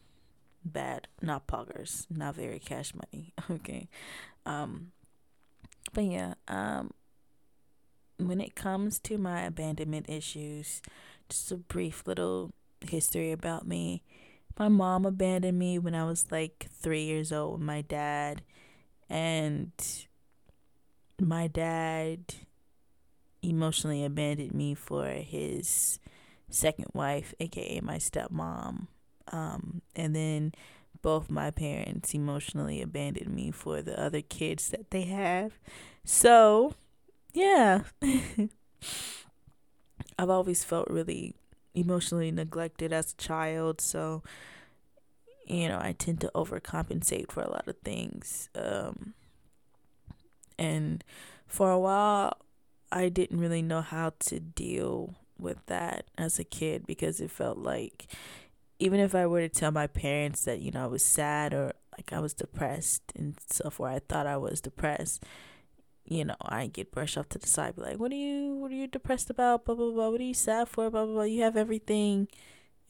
bad, 0.64 1.08
not 1.22 1.46
poggers, 1.46 2.06
not 2.10 2.34
very 2.34 2.58
cash 2.58 2.92
money. 2.94 3.32
Okay. 3.50 3.88
Um 4.46 4.92
but 5.92 6.04
yeah, 6.04 6.34
um 6.48 6.92
when 8.18 8.40
it 8.40 8.54
comes 8.54 8.98
to 9.00 9.18
my 9.18 9.42
abandonment 9.42 10.08
issues, 10.08 10.80
just 11.28 11.50
a 11.52 11.56
brief 11.56 12.06
little 12.06 12.52
history 12.80 13.32
about 13.32 13.66
me. 13.66 14.02
My 14.58 14.68
mom 14.68 15.04
abandoned 15.04 15.58
me 15.58 15.78
when 15.78 15.94
I 15.94 16.04
was 16.04 16.30
like 16.30 16.68
3 16.72 17.02
years 17.02 17.32
old 17.32 17.54
with 17.54 17.62
my 17.62 17.80
dad 17.82 18.42
and 19.10 19.72
my 21.20 21.46
dad 21.46 22.34
emotionally 23.42 24.04
abandoned 24.04 24.54
me 24.54 24.74
for 24.74 25.06
his 25.06 25.98
second 26.48 26.88
wife, 26.92 27.34
aka 27.40 27.80
my 27.80 27.96
stepmom. 27.96 28.86
Um, 29.32 29.82
and 29.96 30.14
then 30.14 30.52
both 31.02 31.30
my 31.30 31.50
parents 31.50 32.14
emotionally 32.14 32.80
abandoned 32.80 33.34
me 33.34 33.50
for 33.50 33.82
the 33.82 34.00
other 34.00 34.22
kids 34.22 34.68
that 34.68 34.90
they 34.90 35.02
have. 35.02 35.58
So, 36.04 36.74
yeah. 37.32 37.82
I've 40.18 40.30
always 40.30 40.62
felt 40.64 40.88
really 40.88 41.34
emotionally 41.74 42.30
neglected 42.30 42.92
as 42.92 43.12
a 43.12 43.16
child, 43.16 43.80
so 43.80 44.22
you 45.46 45.68
know, 45.68 45.78
I 45.80 45.92
tend 45.92 46.20
to 46.22 46.30
overcompensate 46.34 47.30
for 47.30 47.42
a 47.42 47.50
lot 47.50 47.68
of 47.68 47.76
things. 47.84 48.48
Um, 48.54 49.14
and 50.58 51.04
for 51.46 51.70
a 51.70 51.78
while, 51.78 52.38
I 52.90 53.08
didn't 53.08 53.40
really 53.40 53.62
know 53.62 53.80
how 53.80 54.12
to 54.20 54.40
deal 54.40 55.14
with 55.38 55.64
that 55.66 56.06
as 56.16 56.38
a 56.38 56.44
kid 56.44 56.86
because 56.86 57.20
it 57.20 57.30
felt 57.30 57.58
like 57.58 58.06
even 58.78 59.00
if 59.00 59.14
I 59.14 59.26
were 59.26 59.40
to 59.40 59.48
tell 59.48 59.70
my 59.70 59.86
parents 59.86 60.44
that, 60.44 60.60
you 60.60 60.70
know, 60.70 60.84
I 60.84 60.86
was 60.86 61.04
sad 61.04 61.54
or 61.54 61.72
like 61.96 62.12
I 62.12 62.20
was 62.20 62.34
depressed 62.34 63.02
and 63.16 63.34
stuff 63.48 63.78
where 63.78 63.90
I 63.90 64.00
thought 64.00 64.26
I 64.26 64.36
was 64.36 64.60
depressed, 64.60 65.24
you 66.04 66.24
know, 66.24 66.36
I 66.42 66.66
get 66.66 66.92
brushed 66.92 67.16
off 67.16 67.28
to 67.30 67.38
the 67.38 67.46
side, 67.46 67.76
be 67.76 67.82
like, 67.82 67.98
What 67.98 68.12
are 68.12 68.16
you 68.16 68.54
what 68.56 68.70
are 68.70 68.74
you 68.74 68.86
depressed 68.86 69.30
about? 69.30 69.64
Blah 69.64 69.74
blah 69.74 69.90
blah. 69.90 70.10
What 70.10 70.20
are 70.20 70.24
you 70.24 70.34
sad 70.34 70.68
for? 70.68 70.90
Blah 70.90 71.06
blah 71.06 71.14
blah. 71.14 71.22
You 71.22 71.42
have 71.42 71.56
everything 71.56 72.28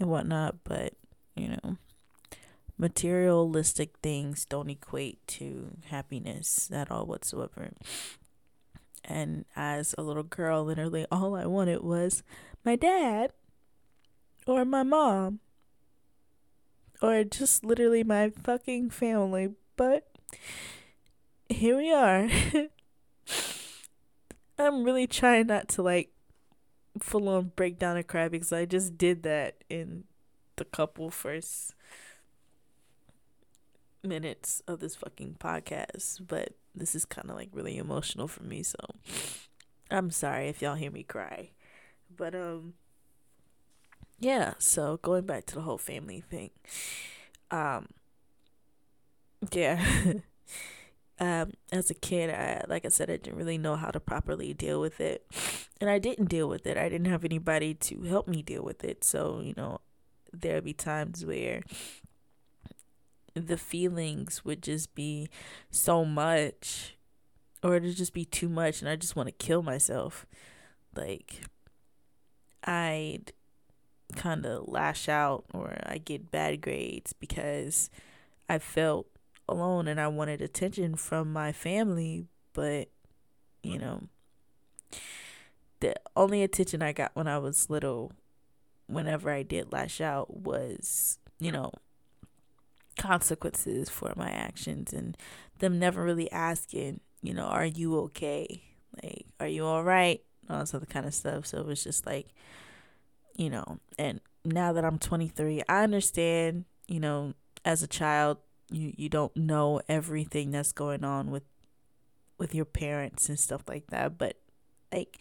and 0.01 0.11
whatnot, 0.11 0.57
but, 0.65 0.95
you 1.37 1.49
know, 1.49 1.77
materialistic 2.77 3.97
things 4.03 4.45
don't 4.45 4.71
equate 4.71 5.25
to 5.27 5.77
happiness 5.87 6.71
at 6.73 6.91
all 6.91 7.07
whatsoever. 7.07 7.73
And 9.05 9.45
as 9.55 9.95
a 9.97 10.03
little 10.03 10.23
girl, 10.23 10.65
literally 10.65 11.07
all 11.11 11.37
I 11.37 11.47
wanted 11.47 11.83
was 11.83 12.23
my 12.65 12.77
dad 12.77 13.33
or 14.47 14.65
my 14.65 14.83
mom 14.83 15.41
or 17.03 17.23
just 17.25 17.65
literally 17.65 18.03
my 18.03 18.31
fucking 18.31 18.91
family. 18.91 19.51
But 19.77 20.09
here 21.49 21.77
we 21.77 21.93
are. 21.93 22.29
I'm 24.59 24.85
really 24.85 25.07
trying 25.07 25.49
not 25.49 25.69
to 25.71 25.83
like 25.83 26.11
full 27.01 27.29
on 27.29 27.53
break 27.57 27.79
down 27.79 27.97
and 27.97 28.07
cry 28.07 28.29
because 28.29 28.53
I 28.53 28.65
just 28.65 28.97
did 28.97 29.23
that 29.25 29.65
in 29.69 30.05
the 30.57 30.65
couple 30.65 31.11
first 31.11 31.74
minutes 34.05 34.63
of 34.67 34.81
this 34.81 34.95
fucking 34.95 35.37
podcast. 35.41 36.27
But 36.27 36.55
this 36.75 36.95
is 36.95 37.05
kind 37.05 37.31
of 37.31 37.37
like 37.37 37.51
really 37.53 37.77
emotional 37.79 38.29
for 38.29 38.43
me, 38.43 38.63
so 38.63 38.79
I'm 39.91 40.11
sorry 40.11 40.49
if 40.49 40.63
y'all 40.63 40.75
hear 40.75 40.91
me 40.91 41.03
cry. 41.03 41.51
But 42.15 42.35
um 42.35 42.75
yeah, 44.21 44.55
so 44.59 44.99
going 44.99 45.27
back 45.27 45.47
to 45.47 45.55
the 45.55 45.63
whole 45.63 45.79
family 45.79 46.21
thing. 46.21 46.51
Um 47.51 47.89
yeah. 49.53 49.85
um 51.21 51.53
as 51.73 51.91
a 51.91 51.95
kid, 51.95 52.31
I 52.31 52.65
like 52.69 52.85
I 52.85 52.89
said 52.89 53.11
I 53.11 53.17
didn't 53.17 53.39
really 53.39 53.59
know 53.59 53.77
how 53.77 53.91
to 53.91 54.01
properly 54.01 54.55
deal 54.55 54.81
with 54.81 55.01
it. 55.01 55.27
And 55.81 55.91
I 55.91 55.99
didn't 55.99 56.27
deal 56.27 56.49
with 56.49 56.67
it. 56.67 56.77
I 56.77 56.89
didn't 56.89 57.11
have 57.11 57.25
anybody 57.25 57.75
to 57.75 58.03
help 58.03 58.29
me 58.29 58.43
deal 58.43 58.63
with 58.63 58.85
it. 58.85 59.05
So, 59.05 59.41
you 59.43 59.55
know, 59.57 59.81
there'd 60.33 60.65
be 60.65 60.73
times 60.73 61.25
where 61.25 61.63
the 63.35 63.57
feelings 63.57 64.45
would 64.45 64.63
just 64.63 64.95
be 64.95 65.29
so 65.71 66.05
much 66.05 66.97
or 67.63 67.77
it'd 67.77 67.97
just 67.97 68.13
be 68.13 68.25
too 68.25 68.49
much 68.49 68.81
and 68.81 68.89
I 68.89 68.97
just 68.97 69.17
want 69.17 69.27
to 69.27 69.45
kill 69.45 69.63
myself. 69.63 70.27
Like 70.95 71.41
I'd 72.63 73.33
kind 74.15 74.47
of 74.47 74.69
lash 74.69 75.09
out 75.09 75.45
or 75.53 75.77
I 75.85 75.99
get 75.99 76.31
bad 76.31 76.61
grades 76.61 77.13
because 77.13 77.91
I 78.49 78.59
felt 78.59 79.07
alone 79.49 79.89
and 79.89 80.01
I 80.01 80.09
wanted 80.09 80.41
attention 80.41 80.95
from 80.97 81.33
my 81.33 81.53
family, 81.53 82.27
but 82.53 82.89
you 83.63 83.79
know, 83.79 84.09
the 85.81 85.95
only 86.15 86.43
attention 86.43 86.83
I 86.83 86.93
got 86.93 87.11
when 87.15 87.27
I 87.27 87.39
was 87.39 87.69
little, 87.69 88.13
whenever 88.87 89.31
I 89.31 89.43
did 89.43 89.73
lash 89.73 90.01
out, 90.01 90.37
was, 90.37 91.19
you 91.41 91.51
know, 91.51 91.73
consequences 92.97 93.89
for 93.89 94.13
my 94.17 94.31
actions 94.31 94.93
and 94.93 95.17
them 95.59 95.79
never 95.79 96.03
really 96.03 96.31
asking, 96.31 97.01
you 97.23 97.35
know, 97.35 97.45
are 97.47 97.67
you 97.67 97.99
okay? 98.01 98.63
Like, 99.03 99.27
are 99.41 99.49
you 99.49 99.65
all 99.65 99.83
right? 99.85 100.23
All 100.49 100.61
this 100.61 100.75
other 100.75 100.87
kind 100.87 101.07
of 101.07 101.15
stuff. 101.15 101.47
So 101.47 101.59
it 101.59 101.67
was 101.67 101.83
just 101.83 102.07
like, 102.07 102.29
you 103.37 103.51
know, 103.51 103.79
and 103.99 104.21
now 104.45 104.73
that 104.73 104.85
I'm 104.85 104.99
23, 104.99 105.63
I 105.69 105.83
understand, 105.83 106.65
you 106.87 107.01
know, 107.01 107.35
as 107.65 107.83
a 107.83 107.87
child, 107.87 108.39
you 108.71 108.93
you 108.97 109.09
don't 109.09 109.37
know 109.37 109.81
everything 109.89 110.51
that's 110.51 110.73
going 110.73 111.05
on 111.05 111.31
with 111.31 111.45
with 112.39 112.55
your 112.55 112.65
parents 112.65 113.29
and 113.29 113.39
stuff 113.39 113.63
like 113.69 113.89
that, 113.89 114.19
but 114.19 114.37
like 114.93 115.19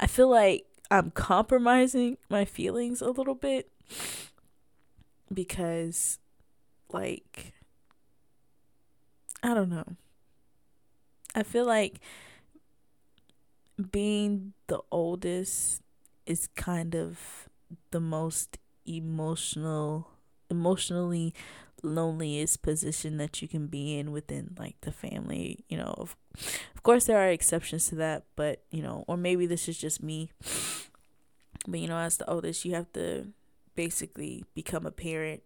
I 0.00 0.06
feel 0.06 0.28
like 0.28 0.66
I'm 0.90 1.10
compromising 1.10 2.18
my 2.28 2.44
feelings 2.44 3.00
a 3.00 3.10
little 3.10 3.34
bit 3.34 3.70
because 5.32 6.18
like 6.92 7.54
I 9.42 9.54
don't 9.54 9.70
know. 9.70 9.84
I 11.34 11.42
feel 11.42 11.66
like 11.66 12.00
being 13.92 14.54
the 14.68 14.80
oldest 14.90 15.82
is 16.24 16.48
kind 16.56 16.94
of 16.94 17.48
the 17.90 18.00
most 18.00 18.58
emotional 18.86 20.08
emotionally 20.48 21.34
loneliest 21.82 22.62
position 22.62 23.18
that 23.18 23.42
you 23.42 23.48
can 23.48 23.66
be 23.66 23.98
in 23.98 24.12
within 24.12 24.54
like 24.58 24.76
the 24.80 24.92
family 24.92 25.64
you 25.68 25.76
know 25.76 25.94
of, 25.98 26.16
of 26.74 26.82
course 26.82 27.04
there 27.04 27.18
are 27.18 27.28
exceptions 27.28 27.88
to 27.88 27.94
that 27.96 28.24
but 28.34 28.62
you 28.70 28.82
know 28.82 29.04
or 29.06 29.16
maybe 29.16 29.44
this 29.46 29.68
is 29.68 29.76
just 29.76 30.02
me 30.02 30.30
but 31.66 31.80
you 31.80 31.86
know 31.86 31.98
as 31.98 32.16
the 32.16 32.30
oldest 32.30 32.64
you 32.64 32.74
have 32.74 32.90
to 32.92 33.26
basically 33.74 34.44
become 34.54 34.86
a 34.86 34.90
parent 34.90 35.42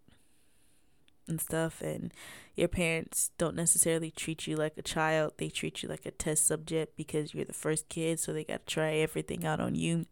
and 1.31 1.41
stuff 1.41 1.81
and 1.81 2.13
your 2.57 2.69
parents 2.69 3.31
don't 3.39 3.57
necessarily 3.57 4.11
treat 4.11 4.47
you 4.47 4.57
like 4.57 4.77
a 4.77 4.83
child. 4.83 5.33
They 5.39 5.49
treat 5.49 5.83
you 5.83 5.89
like 5.89 6.05
a 6.05 6.11
test 6.11 6.47
subject 6.47 6.97
because 6.97 7.33
you're 7.33 7.45
the 7.45 7.53
first 7.53 7.89
kid 7.89 8.21
so 8.21 8.33
they 8.33 8.45
got 8.45 8.67
to 8.67 8.75
try 8.75 8.95
everything 8.95 9.47
out 9.47 9.61
on 9.61 9.75
you. 9.75 10.07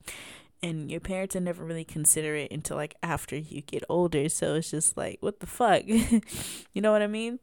And 0.62 0.90
your 0.90 1.00
parents 1.00 1.36
are 1.36 1.40
never 1.40 1.64
really 1.64 1.84
considerate 1.84 2.50
until 2.50 2.76
like 2.76 2.94
after 3.02 3.36
you 3.36 3.60
get 3.60 3.84
older 3.88 4.28
so 4.28 4.54
it's 4.54 4.70
just 4.70 4.96
like 4.96 5.18
what 5.20 5.40
the 5.40 5.46
fuck? 5.46 5.82
You 6.72 6.82
know 6.82 6.92
what 6.92 7.02
i 7.02 7.06
mean? 7.06 7.38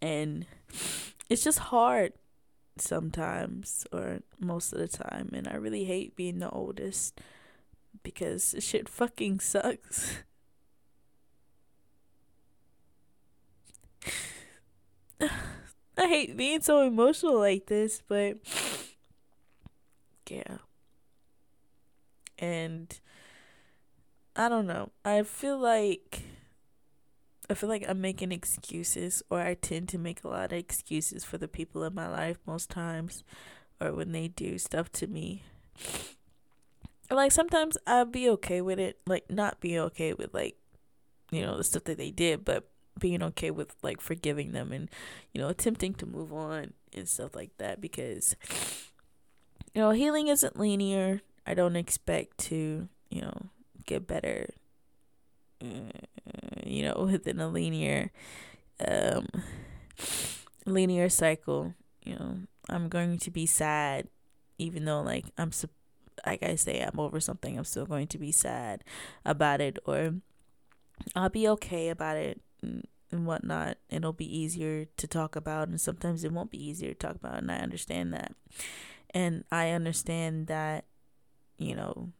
And 0.00 0.46
it's 1.28 1.44
just 1.44 1.58
hard 1.58 2.12
sometimes 2.76 3.86
or 3.92 4.20
most 4.38 4.72
of 4.72 4.78
the 4.78 4.88
time 4.88 5.30
and 5.32 5.46
i 5.46 5.54
really 5.54 5.84
hate 5.84 6.16
being 6.16 6.38
the 6.38 6.48
oldest 6.50 7.20
because 8.02 8.54
shit 8.58 8.88
fucking 8.88 9.40
sucks 9.40 10.16
I 15.20 16.06
hate 16.06 16.36
being 16.36 16.60
so 16.62 16.80
emotional 16.82 17.38
like 17.38 17.66
this, 17.66 18.02
but 18.08 18.38
yeah. 20.28 20.58
And 22.38 22.98
I 24.34 24.48
don't 24.48 24.66
know. 24.66 24.90
I 25.04 25.22
feel 25.22 25.58
like 25.58 26.22
I 27.50 27.54
feel 27.54 27.68
like 27.68 27.84
I'm 27.86 28.00
making 28.00 28.32
excuses 28.32 29.22
or 29.28 29.40
I 29.40 29.54
tend 29.54 29.88
to 29.90 29.98
make 29.98 30.24
a 30.24 30.28
lot 30.28 30.52
of 30.52 30.58
excuses 30.58 31.24
for 31.24 31.36
the 31.36 31.48
people 31.48 31.84
in 31.84 31.94
my 31.94 32.08
life 32.08 32.38
most 32.46 32.70
times 32.70 33.24
or 33.80 33.92
when 33.92 34.12
they 34.12 34.28
do 34.28 34.58
stuff 34.58 34.90
to 34.92 35.06
me. 35.06 35.42
Like 37.10 37.30
sometimes 37.30 37.76
I'll 37.86 38.06
be 38.06 38.28
okay 38.30 38.62
with 38.62 38.78
it, 38.78 39.00
like 39.06 39.30
not 39.30 39.60
be 39.60 39.78
okay 39.78 40.14
with 40.14 40.32
like 40.32 40.56
you 41.30 41.42
know 41.42 41.58
the 41.58 41.64
stuff 41.64 41.84
that 41.84 41.98
they 41.98 42.10
did, 42.10 42.44
but 42.44 42.71
being 43.02 43.22
okay 43.22 43.50
with 43.50 43.74
like 43.82 44.00
forgiving 44.00 44.52
them 44.52 44.72
and 44.72 44.88
you 45.32 45.40
know 45.40 45.48
attempting 45.48 45.92
to 45.94 46.06
move 46.06 46.32
on 46.32 46.72
and 46.94 47.08
stuff 47.08 47.34
like 47.34 47.50
that 47.58 47.80
because 47.80 48.36
you 49.74 49.82
know 49.82 49.90
healing 49.90 50.28
isn't 50.28 50.58
linear. 50.58 51.20
I 51.46 51.54
don't 51.54 51.76
expect 51.76 52.38
to 52.48 52.88
you 53.10 53.20
know 53.20 53.50
get 53.84 54.06
better 54.06 54.48
uh, 55.60 55.90
you 56.64 56.84
know 56.84 57.08
within 57.10 57.40
a 57.40 57.48
linear 57.48 58.12
um 58.86 59.26
linear 60.64 61.08
cycle. 61.08 61.74
You 62.04 62.14
know 62.14 62.36
i'm 62.68 62.88
going 62.88 63.18
to 63.18 63.30
be 63.30 63.46
sad 63.46 64.08
even 64.58 64.84
though 64.84 65.02
like 65.02 65.26
i'm 65.38 65.50
like 66.26 66.42
i 66.42 66.54
say 66.54 66.80
i'm 66.80 66.98
over 66.98 67.20
something 67.20 67.58
i'm 67.58 67.64
still 67.64 67.86
going 67.86 68.06
to 68.06 68.18
be 68.18 68.32
sad 68.32 68.84
about 69.24 69.60
it 69.60 69.78
or 69.84 70.14
i'll 71.14 71.28
be 71.28 71.48
okay 71.48 71.88
about 71.88 72.16
it 72.16 72.40
and 72.62 73.26
whatnot. 73.26 73.78
It'll 73.90 74.12
be 74.12 74.38
easier 74.38 74.86
to 74.96 75.06
talk 75.06 75.36
about, 75.36 75.68
and 75.68 75.80
sometimes 75.80 76.24
it 76.24 76.32
won't 76.32 76.50
be 76.50 76.64
easier 76.64 76.90
to 76.90 76.98
talk 76.98 77.16
about, 77.16 77.38
and 77.38 77.50
I 77.50 77.58
understand 77.58 78.12
that. 78.14 78.34
And 79.10 79.44
I 79.52 79.70
understand 79.70 80.46
that, 80.46 80.86
you 81.58 81.74
know, 81.74 82.12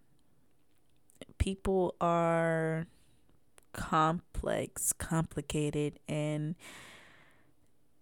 people 1.38 1.94
are 2.00 2.86
complex, 3.72 4.92
complicated, 4.92 5.98
and 6.06 6.54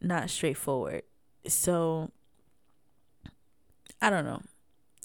not 0.00 0.30
straightforward. 0.30 1.02
So, 1.46 2.10
I 4.02 4.10
don't 4.10 4.24
know. 4.24 4.42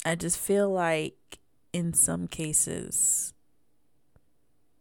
I 0.03 0.15
just 0.15 0.39
feel 0.39 0.69
like 0.69 1.39
in 1.71 1.93
some 1.93 2.27
cases, 2.27 3.34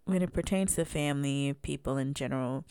when 0.04 0.23
it 0.23 0.32
pertains 0.32 0.75
to 0.75 0.84
family, 0.84 1.54
people 1.62 1.96
in 1.96 2.14
general, 2.14 2.64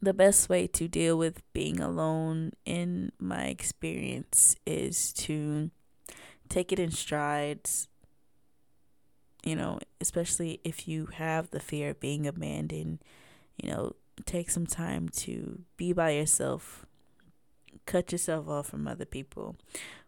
the 0.00 0.14
best 0.14 0.48
way 0.48 0.66
to 0.66 0.88
deal 0.88 1.16
with 1.16 1.42
being 1.52 1.80
alone, 1.80 2.52
in 2.64 3.12
my 3.18 3.44
experience, 3.44 4.56
is 4.66 5.12
to 5.12 5.70
take 6.48 6.72
it 6.72 6.78
in 6.78 6.90
strides. 6.90 7.88
You 9.44 9.56
know, 9.56 9.80
especially 10.00 10.60
if 10.64 10.86
you 10.86 11.06
have 11.14 11.50
the 11.50 11.60
fear 11.60 11.90
of 11.90 12.00
being 12.00 12.26
abandoned, 12.26 13.00
you 13.60 13.70
know, 13.70 13.96
take 14.24 14.50
some 14.50 14.66
time 14.66 15.08
to 15.08 15.62
be 15.76 15.92
by 15.92 16.10
yourself, 16.10 16.86
cut 17.86 18.12
yourself 18.12 18.48
off 18.48 18.68
from 18.68 18.86
other 18.86 19.04
people 19.04 19.56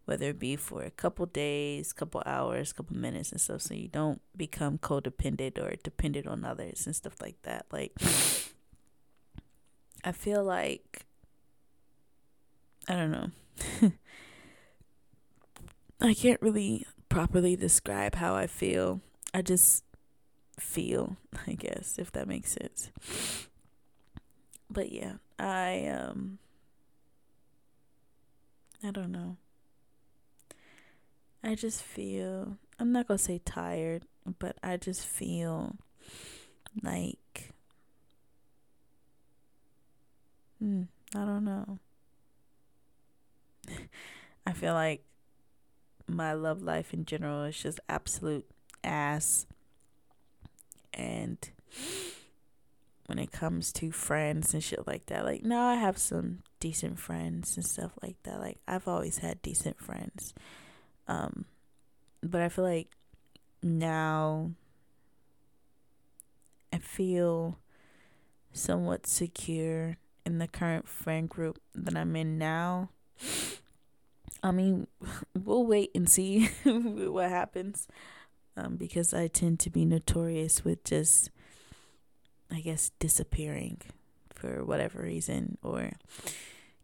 whether 0.05 0.27
it 0.31 0.39
be 0.39 0.57
for 0.57 0.83
a 0.83 0.91
couple 0.91 1.27
days, 1.27 1.93
couple 1.93 2.23
hours, 2.27 2.73
couple 2.73 2.97
minutes 2.97 3.33
and 3.33 3.41
stuff, 3.41 3.63
so 3.63 3.75
you 3.75 3.89
don't 3.89 4.21
become 4.37 4.79
codependent 4.79 5.59
or 5.59 5.75
dependent 5.83 6.27
on 6.27 6.45
others 6.45 6.87
and 6.87 6.95
stuff 6.95 7.21
like 7.21 7.41
that. 7.43 7.67
Like, 7.73 7.93
I 10.05 10.13
feel 10.13 10.45
like, 10.45 11.07
I 12.89 12.95
don't 12.95 13.11
know. 13.11 13.31
I 16.01 16.13
can't 16.15 16.43
really 16.43 16.87
properly 17.09 17.57
describe 17.57 18.17
how 18.17 18.35
I 18.35 18.47
feel. 18.47 19.01
I 19.33 19.41
just 19.43 19.85
feel, 20.59 21.17
I 21.47 21.53
guess, 21.53 21.97
if 21.99 22.13
that 22.13 22.29
makes 22.29 22.53
sense. 22.53 22.91
But 24.71 24.93
yeah, 24.93 25.15
I 25.39 25.87
um 25.89 26.39
I 28.83 28.91
don't 28.91 29.13
know. 29.13 29.37
I 31.45 31.55
just 31.55 31.83
feel, 31.83 32.57
I'm 32.79 32.91
not 32.91 33.07
going 33.07 33.19
to 33.19 33.25
say 33.25 33.39
tired, 33.45 34.07
but 34.39 34.57
I 34.63 34.79
just 34.79 35.07
feel 35.07 35.77
like, 36.83 37.53
hmm, 40.59 40.85
I 41.15 41.19
don't 41.19 41.45
know. 41.45 41.79
I 44.47 44.53
feel 44.53 44.73
like 44.73 45.05
my 46.07 46.33
love 46.33 46.63
life 46.63 46.95
in 46.95 47.05
general 47.05 47.45
is 47.45 47.59
just 47.59 47.79
absolute 47.91 48.47
ass. 48.83 49.47
And 50.95 51.47
when 53.05 53.19
it 53.19 53.33
comes 53.33 53.71
to 53.75 53.93
friends 53.93 54.55
and 54.55 54.65
shit 54.65 54.87
like 54.87 55.07
that, 55.07 55.27
like 55.27 55.43
now 55.43 55.67
I 55.67 55.75
have 55.75 55.99
some 55.99 56.39
decent 56.59 56.99
friends 56.99 57.57
and 57.57 57.67
stuff 57.67 57.93
like 58.03 58.17
that. 58.23 58.41
Like 58.41 58.61
I've 58.67 58.89
always 58.89 59.19
had 59.19 59.43
decent 59.43 59.79
friends. 59.79 60.33
Um, 61.07 61.45
but 62.23 62.41
I 62.41 62.49
feel 62.49 62.65
like 62.65 62.89
now 63.63 64.53
I 66.73 66.79
feel 66.79 67.59
somewhat 68.53 69.07
secure 69.07 69.97
in 70.25 70.39
the 70.39 70.49
current 70.49 70.89
friend 70.89 71.29
group 71.29 71.61
that 71.75 71.97
I'm 71.97 72.17
in 72.17 72.39
now. 72.39 72.91
I 74.43 74.51
mean, 74.51 74.87
we'll 75.35 75.67
wait 75.67 75.91
and 75.95 76.09
see 76.09 76.47
what 76.65 77.29
happens. 77.29 77.87
Um, 78.57 78.77
because 78.77 79.13
I 79.13 79.27
tend 79.27 79.59
to 79.61 79.71
be 79.71 79.85
notorious 79.85 80.65
with 80.65 80.85
just, 80.85 81.31
I 82.53 82.61
guess, 82.61 82.93
disappearing 83.01 83.81
for 84.33 84.65
whatever 84.65 85.03
reason 85.03 85.59
or 85.63 85.93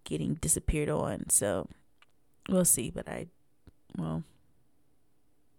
getting 0.04 0.34
disappeared 0.34 0.88
on. 0.88 1.30
So 1.30 1.68
we'll 2.48 2.64
see. 2.64 2.90
But 2.90 3.08
I 3.08 3.28
well, 3.96 4.22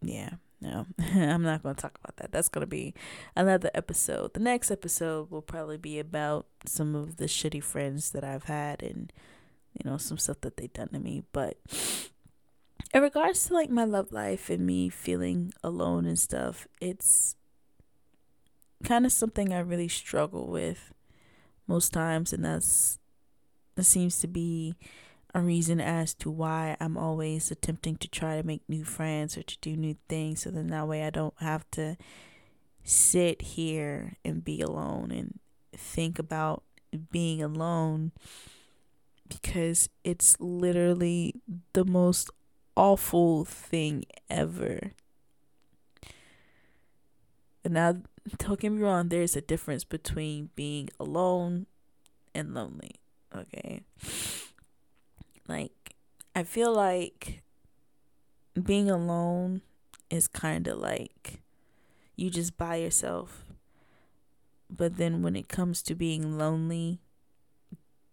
yeah, 0.02 0.32
no, 0.62 0.86
I'm 1.00 1.44
not 1.44 1.64
going 1.64 1.76
to 1.76 1.82
talk 1.82 1.98
about 2.04 2.18
that. 2.18 2.32
That's 2.32 2.50
going 2.50 2.62
to 2.62 2.68
be 2.68 2.94
another 3.36 3.72
episode. 3.74 4.34
The 4.34 4.40
next 4.40 4.70
episode 4.70 5.32
will 5.32 5.42
probably 5.42 5.78
be 5.78 6.00
about 6.00 6.46
some 6.66 6.96
of 6.96 7.18
the 7.18 7.26
shitty 7.26 7.64
friends 7.64 8.12
that 8.12 8.24
I've 8.24 8.44
had 8.44 8.84
and, 8.84 9.12
you 9.74 9.90
know, 9.90 9.98
some 9.98 10.18
stuff 10.18 10.42
that 10.42 10.58
they've 10.58 10.72
done 10.72 10.90
to 10.90 11.00
me. 11.00 11.24
But 11.32 11.58
in 12.94 13.02
regards 13.02 13.48
to 13.48 13.54
like 13.54 13.70
my 13.70 13.86
love 13.86 14.12
life 14.12 14.50
and 14.50 14.66
me 14.66 14.90
feeling 14.90 15.52
alone 15.64 16.06
and 16.06 16.20
stuff, 16.20 16.68
it's 16.80 17.36
kind 18.84 19.06
of 19.06 19.12
something 19.12 19.52
I 19.52 19.60
really 19.60 19.88
struggle 19.88 20.48
with 20.48 20.94
most 21.68 21.92
times. 21.92 22.34
And 22.34 22.46
that's, 22.46 23.00
that 23.76 23.86
seems 23.86 24.20
to 24.20 24.28
be 24.28 24.76
a 25.34 25.42
reason 25.42 25.80
as 25.80 26.14
to 26.16 26.30
why 26.30 26.76
I'm 26.80 26.98
always 26.98 27.52
attempting 27.52 27.96
to 27.98 28.10
try 28.10 28.38
to 28.38 28.46
make 28.46 28.62
new 28.68 28.84
friends 28.84 29.38
or 29.38 29.44
to 29.44 29.58
do 29.62 29.76
new 29.76 29.96
things 30.10 30.44
so 30.44 30.52
then 30.52 30.68
that 30.68 30.88
way 30.88 31.04
I 31.04 31.10
don't 31.10 31.34
have 31.40 31.70
to 31.72 31.98
sit 32.84 33.42
here 33.42 34.18
and 34.26 34.44
be 34.44 34.62
alone 34.62 35.12
and 35.12 35.40
think 35.76 36.20
about 36.20 36.64
being 37.12 37.42
alone 37.42 38.12
because 39.30 39.90
it's 40.04 40.36
literally 40.40 41.36
the 41.74 41.86
most 41.86 42.30
awful 42.76 43.46
thing 43.46 44.04
ever. 44.30 44.92
And 47.64 47.76
now, 47.76 47.98
don't 48.38 48.60
get 48.60 48.72
me 48.72 48.82
wrong, 48.82 49.10
there's 49.10 49.36
a 49.36 49.42
difference 49.42 49.84
between 49.84 50.50
being 50.56 50.90
alone 51.00 51.68
and 52.34 52.54
lonely. 52.54 52.96
Okay. 53.36 53.82
Like, 55.52 55.96
I 56.36 56.44
feel 56.44 56.74
like 56.74 57.44
being 58.62 58.90
alone 58.90 59.62
is 60.10 60.28
kind 60.28 60.68
of 60.68 60.78
like 60.78 61.42
you 62.16 62.30
just 62.30 62.58
by 62.58 62.76
yourself. 62.78 63.46
but 64.70 64.98
then 64.98 65.22
when 65.22 65.36
it 65.36 65.50
comes 65.50 65.82
to 65.84 65.96
being 65.96 66.38
lonely, 66.38 67.02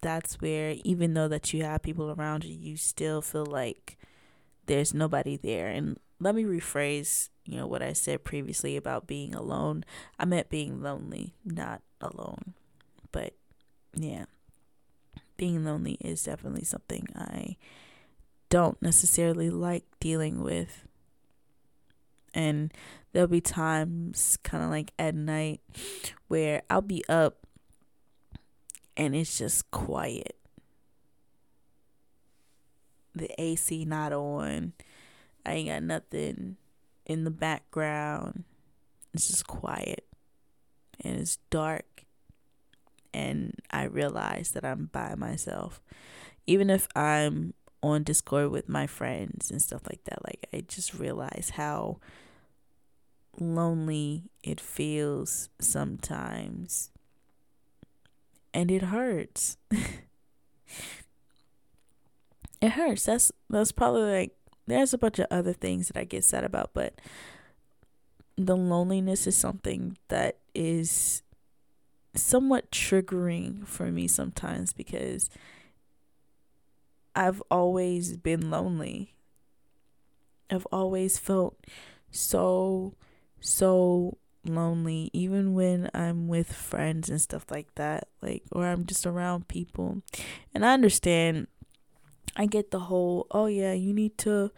that's 0.00 0.40
where 0.40 0.74
even 0.84 1.14
though 1.14 1.28
that 1.28 1.52
you 1.52 1.62
have 1.62 1.82
people 1.82 2.10
around 2.10 2.44
you, 2.44 2.54
you 2.54 2.76
still 2.76 3.22
feel 3.22 3.46
like 3.46 3.96
there's 4.66 4.92
nobody 4.92 5.36
there. 5.36 5.68
And 5.68 5.98
let 6.20 6.34
me 6.34 6.44
rephrase, 6.44 7.28
you 7.44 7.56
know, 7.56 7.66
what 7.66 7.82
I 7.82 7.92
said 7.92 8.24
previously 8.24 8.76
about 8.76 9.06
being 9.06 9.34
alone. 9.34 9.84
I 10.18 10.24
meant 10.24 10.50
being 10.50 10.82
lonely, 10.82 11.34
not 11.44 11.82
alone. 12.00 12.54
But 13.12 13.34
yeah. 13.94 14.24
Being 15.38 15.64
lonely 15.64 15.96
is 16.00 16.24
definitely 16.24 16.64
something 16.64 17.06
I 17.16 17.56
don't 18.50 18.80
necessarily 18.82 19.48
like 19.48 19.84
dealing 20.00 20.42
with. 20.42 20.86
And 22.34 22.74
there'll 23.12 23.28
be 23.28 23.40
times 23.40 24.36
kind 24.42 24.62
of 24.62 24.68
like 24.68 24.92
at 24.98 25.14
night 25.14 25.60
where 26.26 26.62
I'll 26.68 26.82
be 26.82 27.02
up 27.08 27.46
and 28.96 29.14
it's 29.14 29.38
just 29.38 29.70
quiet. 29.70 30.36
The 33.14 33.30
AC 33.40 33.84
not 33.84 34.12
on. 34.12 34.72
I 35.46 35.52
ain't 35.52 35.68
got 35.68 35.82
nothing 35.84 36.56
in 37.06 37.24
the 37.24 37.30
background. 37.30 38.44
It's 39.14 39.28
just 39.28 39.46
quiet. 39.46 40.04
And 41.00 41.16
it's 41.16 41.38
dark. 41.50 41.84
And 43.12 43.54
I 43.70 43.84
realize 43.84 44.50
that 44.52 44.64
I'm 44.64 44.90
by 44.92 45.14
myself. 45.14 45.80
Even 46.46 46.70
if 46.70 46.88
I'm 46.94 47.54
on 47.82 48.02
Discord 48.02 48.50
with 48.50 48.68
my 48.68 48.86
friends 48.86 49.50
and 49.50 49.62
stuff 49.62 49.82
like 49.88 50.04
that, 50.04 50.24
like 50.24 50.46
I 50.52 50.62
just 50.66 50.94
realize 50.94 51.52
how 51.54 51.98
lonely 53.38 54.24
it 54.42 54.60
feels 54.60 55.48
sometimes. 55.60 56.90
And 58.52 58.70
it 58.70 58.82
hurts. 58.82 59.56
it 62.60 62.70
hurts. 62.70 63.04
That's 63.04 63.32
that's 63.50 63.72
probably 63.72 64.10
like 64.10 64.36
there's 64.66 64.92
a 64.92 64.98
bunch 64.98 65.18
of 65.18 65.26
other 65.30 65.52
things 65.52 65.88
that 65.88 65.98
I 65.98 66.04
get 66.04 66.24
sad 66.24 66.44
about, 66.44 66.70
but 66.74 67.00
the 68.36 68.56
loneliness 68.56 69.26
is 69.26 69.36
something 69.36 69.96
that 70.08 70.38
is 70.54 71.22
somewhat 72.22 72.70
triggering 72.70 73.66
for 73.66 73.90
me 73.90 74.08
sometimes 74.08 74.72
because 74.72 75.30
I've 77.14 77.42
always 77.50 78.16
been 78.16 78.50
lonely. 78.50 79.14
I've 80.50 80.66
always 80.72 81.18
felt 81.18 81.56
so 82.10 82.94
so 83.40 84.16
lonely 84.44 85.10
even 85.12 85.52
when 85.52 85.90
I'm 85.92 86.26
with 86.28 86.52
friends 86.52 87.10
and 87.10 87.20
stuff 87.20 87.44
like 87.50 87.74
that 87.74 88.08
like 88.22 88.44
or 88.50 88.66
I'm 88.66 88.86
just 88.86 89.06
around 89.06 89.48
people 89.48 90.02
and 90.54 90.64
I 90.64 90.72
understand 90.72 91.48
I 92.34 92.46
get 92.46 92.70
the 92.70 92.80
whole 92.80 93.26
oh 93.30 93.46
yeah 93.46 93.72
you 93.72 93.92
need 93.92 94.16
to 94.18 94.50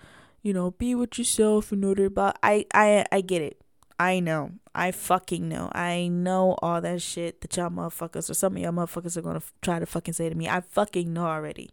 you 0.43 0.53
know 0.53 0.71
be 0.73 0.95
with 0.95 1.19
yourself 1.19 1.73
in 1.73 1.83
order 1.83 2.09
but 2.09 2.39
I 2.43 2.67
I 2.73 3.05
I 3.11 3.21
get 3.21 3.43
it 3.43 3.61
I 4.01 4.19
know. 4.19 4.53
I 4.75 4.93
fucking 4.93 5.47
know. 5.47 5.71
I 5.75 6.09
know 6.09 6.57
all 6.63 6.81
that 6.81 7.03
shit 7.03 7.43
that 7.43 7.55
y'all 7.55 7.69
motherfuckers 7.69 8.31
or 8.31 8.35
some 8.35 8.57
of 8.57 8.63
y'all 8.63 8.73
motherfuckers 8.73 9.19
are 9.19 9.21
gonna 9.21 9.37
f- 9.37 9.53
try 9.61 9.79
to 9.79 9.85
fucking 9.85 10.15
say 10.15 10.31
to 10.31 10.35
me. 10.35 10.49
I 10.49 10.63
fucking 10.63 11.13
know 11.13 11.27
already. 11.27 11.69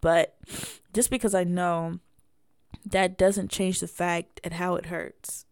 But 0.00 0.38
just 0.94 1.10
because 1.10 1.34
I 1.34 1.44
know 1.44 1.98
that 2.86 3.18
doesn't 3.18 3.50
change 3.50 3.80
the 3.80 3.88
fact 3.88 4.40
at 4.42 4.54
how 4.54 4.76
it 4.76 4.86
hurts. 4.86 5.44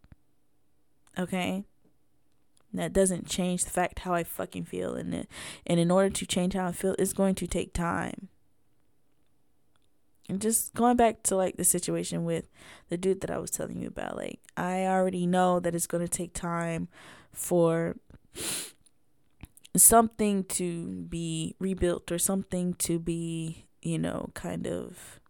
Okay? 1.18 1.64
That 2.72 2.94
doesn't 2.94 3.28
change 3.28 3.64
the 3.64 3.70
fact 3.70 3.98
how 3.98 4.14
I 4.14 4.24
fucking 4.24 4.64
feel. 4.64 4.94
And 4.94 5.12
it, 5.12 5.28
and 5.66 5.78
in 5.78 5.90
order 5.90 6.08
to 6.08 6.26
change 6.26 6.54
how 6.54 6.68
I 6.68 6.72
feel 6.72 6.96
it's 6.98 7.12
going 7.12 7.34
to 7.34 7.46
take 7.46 7.74
time. 7.74 8.28
And 10.28 10.40
just 10.40 10.74
going 10.74 10.96
back 10.96 11.22
to 11.24 11.36
like 11.36 11.56
the 11.56 11.64
situation 11.64 12.24
with 12.24 12.48
the 12.88 12.96
dude 12.96 13.20
that 13.20 13.30
I 13.30 13.38
was 13.38 13.50
telling 13.50 13.80
you 13.80 13.88
about, 13.88 14.16
like 14.16 14.40
I 14.56 14.84
already 14.86 15.26
know 15.26 15.60
that 15.60 15.74
it's 15.74 15.86
to 15.86 16.08
take 16.08 16.32
time 16.34 16.88
for 17.32 17.96
something 19.76 20.44
to 20.44 21.02
be 21.02 21.54
rebuilt 21.60 22.10
or 22.10 22.18
something 22.18 22.74
to 22.74 22.98
be, 22.98 23.66
you 23.82 23.98
know, 23.98 24.30
kind 24.34 24.66
of 24.66 25.20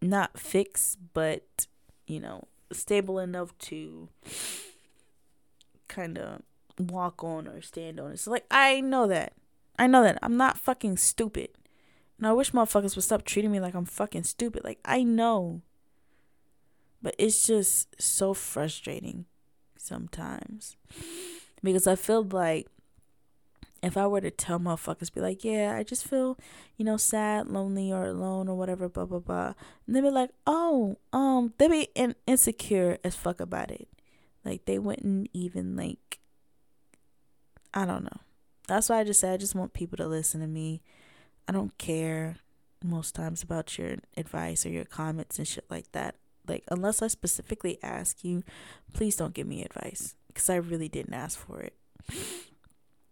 not 0.00 0.38
fixed, 0.38 0.98
but, 1.12 1.66
you 2.06 2.20
know, 2.20 2.44
stable 2.72 3.18
enough 3.18 3.56
to 3.58 4.08
kind 5.88 6.18
of 6.18 6.42
walk 6.78 7.22
on 7.22 7.46
or 7.46 7.60
stand 7.60 8.00
on. 8.00 8.12
It's 8.12 8.26
like 8.26 8.46
I 8.50 8.80
know 8.80 9.06
that. 9.08 9.34
I 9.78 9.86
know 9.86 10.02
that. 10.02 10.18
I'm 10.22 10.36
not 10.36 10.58
fucking 10.58 10.96
stupid. 10.96 11.50
And 12.18 12.26
I 12.26 12.32
wish 12.32 12.52
motherfuckers 12.52 12.94
would 12.94 13.04
stop 13.04 13.24
treating 13.24 13.50
me 13.50 13.60
like 13.60 13.74
I'm 13.74 13.84
fucking 13.84 14.24
stupid. 14.24 14.64
Like 14.64 14.78
I 14.84 15.02
know. 15.02 15.62
But 17.02 17.14
it's 17.18 17.46
just 17.46 18.00
so 18.00 18.32
frustrating 18.32 19.26
sometimes. 19.76 20.76
Because 21.62 21.86
I 21.86 21.96
feel 21.96 22.22
like 22.22 22.68
if 23.84 23.96
I 23.98 24.06
were 24.06 24.20
to 24.20 24.30
tell 24.30 24.58
motherfuckers, 24.58 25.12
be 25.12 25.20
like, 25.20 25.44
yeah, 25.44 25.76
I 25.76 25.82
just 25.82 26.06
feel, 26.06 26.38
you 26.76 26.84
know, 26.84 26.96
sad, 26.96 27.48
lonely, 27.48 27.92
or 27.92 28.06
alone, 28.06 28.48
or 28.48 28.56
whatever, 28.56 28.88
blah 28.88 29.04
blah 29.04 29.18
blah, 29.18 29.52
and 29.86 29.94
they'd 29.94 30.00
be 30.00 30.10
like, 30.10 30.30
oh, 30.46 30.96
um, 31.12 31.52
they'd 31.58 31.70
be 31.70 31.88
in- 31.94 32.14
insecure 32.26 32.98
as 33.04 33.14
fuck 33.14 33.40
about 33.40 33.70
it, 33.70 33.88
like 34.44 34.64
they 34.64 34.78
wouldn't 34.78 35.28
even 35.34 35.76
like. 35.76 36.18
I 37.74 37.84
don't 37.84 38.04
know. 38.04 38.20
That's 38.68 38.88
why 38.88 39.00
I 39.00 39.04
just 39.04 39.20
said 39.20 39.34
I 39.34 39.36
just 39.36 39.54
want 39.54 39.74
people 39.74 39.96
to 39.98 40.06
listen 40.06 40.40
to 40.40 40.46
me. 40.46 40.80
I 41.48 41.52
don't 41.52 41.76
care 41.78 42.36
most 42.84 43.14
times 43.14 43.42
about 43.42 43.78
your 43.78 43.96
advice 44.16 44.64
or 44.66 44.68
your 44.68 44.84
comments 44.84 45.38
and 45.38 45.48
shit 45.48 45.64
like 45.70 45.90
that. 45.92 46.16
Like 46.46 46.64
unless 46.70 47.02
I 47.02 47.08
specifically 47.08 47.78
ask 47.82 48.22
you, 48.22 48.44
please 48.92 49.16
don't 49.16 49.34
give 49.34 49.46
me 49.46 49.64
advice 49.64 50.14
because 50.28 50.50
I 50.50 50.56
really 50.56 50.88
didn't 50.88 51.14
ask 51.14 51.38
for 51.38 51.60
it. 51.60 51.74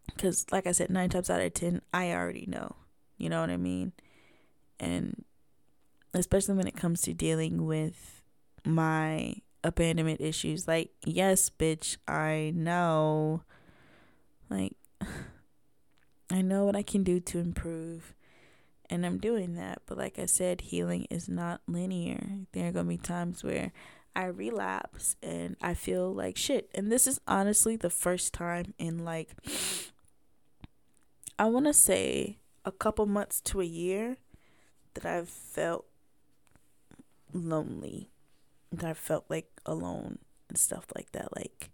Because 0.07 0.45
like 0.53 0.66
i 0.66 0.73
said 0.73 0.90
nine 0.90 1.09
times 1.09 1.31
out 1.31 1.40
of 1.40 1.55
ten 1.55 1.81
i 1.92 2.12
already 2.12 2.45
know. 2.47 2.77
You 3.16 3.31
know 3.31 3.40
what 3.40 3.51
i 3.51 3.57
mean? 3.57 3.92
And 4.79 5.25
especially 6.12 6.55
when 6.55 6.66
it 6.66 6.77
comes 6.77 7.01
to 7.03 7.14
dealing 7.14 7.64
with 7.66 8.23
my 8.64 9.37
abandonment 9.64 10.21
issues 10.21 10.68
like 10.68 10.90
yes 11.05 11.49
bitch 11.51 11.97
i 12.07 12.53
know. 12.55 13.42
Like 14.51 14.77
i 16.31 16.42
know 16.42 16.66
what 16.66 16.77
i 16.77 16.83
can 16.83 17.03
do 17.03 17.18
to 17.21 17.38
improve 17.38 18.14
and 18.93 19.07
i'm 19.07 19.19
doing 19.19 19.55
that 19.55 19.81
but 19.87 19.97
like 19.99 20.19
i 20.19 20.27
said 20.27 20.61
healing 20.61 21.07
is 21.11 21.29
not 21.29 21.61
linear 21.67 22.21
there 22.53 22.69
are 22.69 22.73
going 22.73 22.87
to 22.87 22.91
be 22.91 22.99
times 22.99 23.43
where 23.43 23.73
I 24.15 24.27
relapse 24.27 25.17
and 25.23 25.57
I 25.63 25.75
feel 25.75 26.13
like 26.13 26.37
shit. 26.37 26.69
And 26.75 26.93
this 26.93 27.07
is 27.07 27.19
honestly 27.27 27.77
the 27.77 27.91
first 27.91 28.35
time 28.35 28.75
in 28.79 29.05
like 29.05 29.31
I 31.39 31.47
want 31.47 31.67
to 31.67 31.73
say 31.73 32.39
a 32.65 32.73
couple 32.73 33.07
months 33.07 33.41
to 33.41 33.61
a 33.61 33.65
year 33.65 34.19
that 34.95 35.07
I've 35.07 35.29
felt 35.29 35.87
lonely. 37.33 38.11
That 38.71 38.91
I 38.91 38.95
felt 38.95 39.25
like 39.29 39.49
alone 39.67 40.19
and 40.49 40.59
stuff 40.59 40.87
like 40.95 41.13
that. 41.13 41.35
Like, 41.37 41.71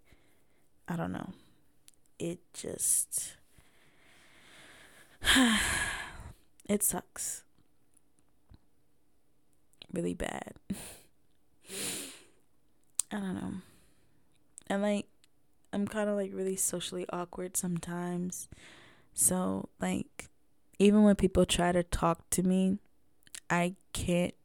I 0.87 0.95
don't 0.95 1.11
know. 1.11 1.31
It 2.17 2.39
just. 2.53 3.37
it 6.69 6.83
sucks. 6.83 7.43
Really 9.91 10.13
bad. 10.13 10.53
I 13.11 13.17
don't 13.17 13.35
know. 13.35 13.53
And 14.67 14.83
like, 14.83 15.07
I'm 15.73 15.87
kind 15.87 16.09
of 16.09 16.15
like 16.15 16.31
really 16.33 16.55
socially 16.55 17.05
awkward 17.11 17.57
sometimes. 17.57 18.49
So, 19.13 19.69
like, 19.81 20.29
even 20.77 21.03
when 21.03 21.15
people 21.15 21.45
try 21.45 21.71
to 21.71 21.83
talk 21.83 22.29
to 22.31 22.43
me, 22.43 22.77
I 23.49 23.75
can't 23.93 24.35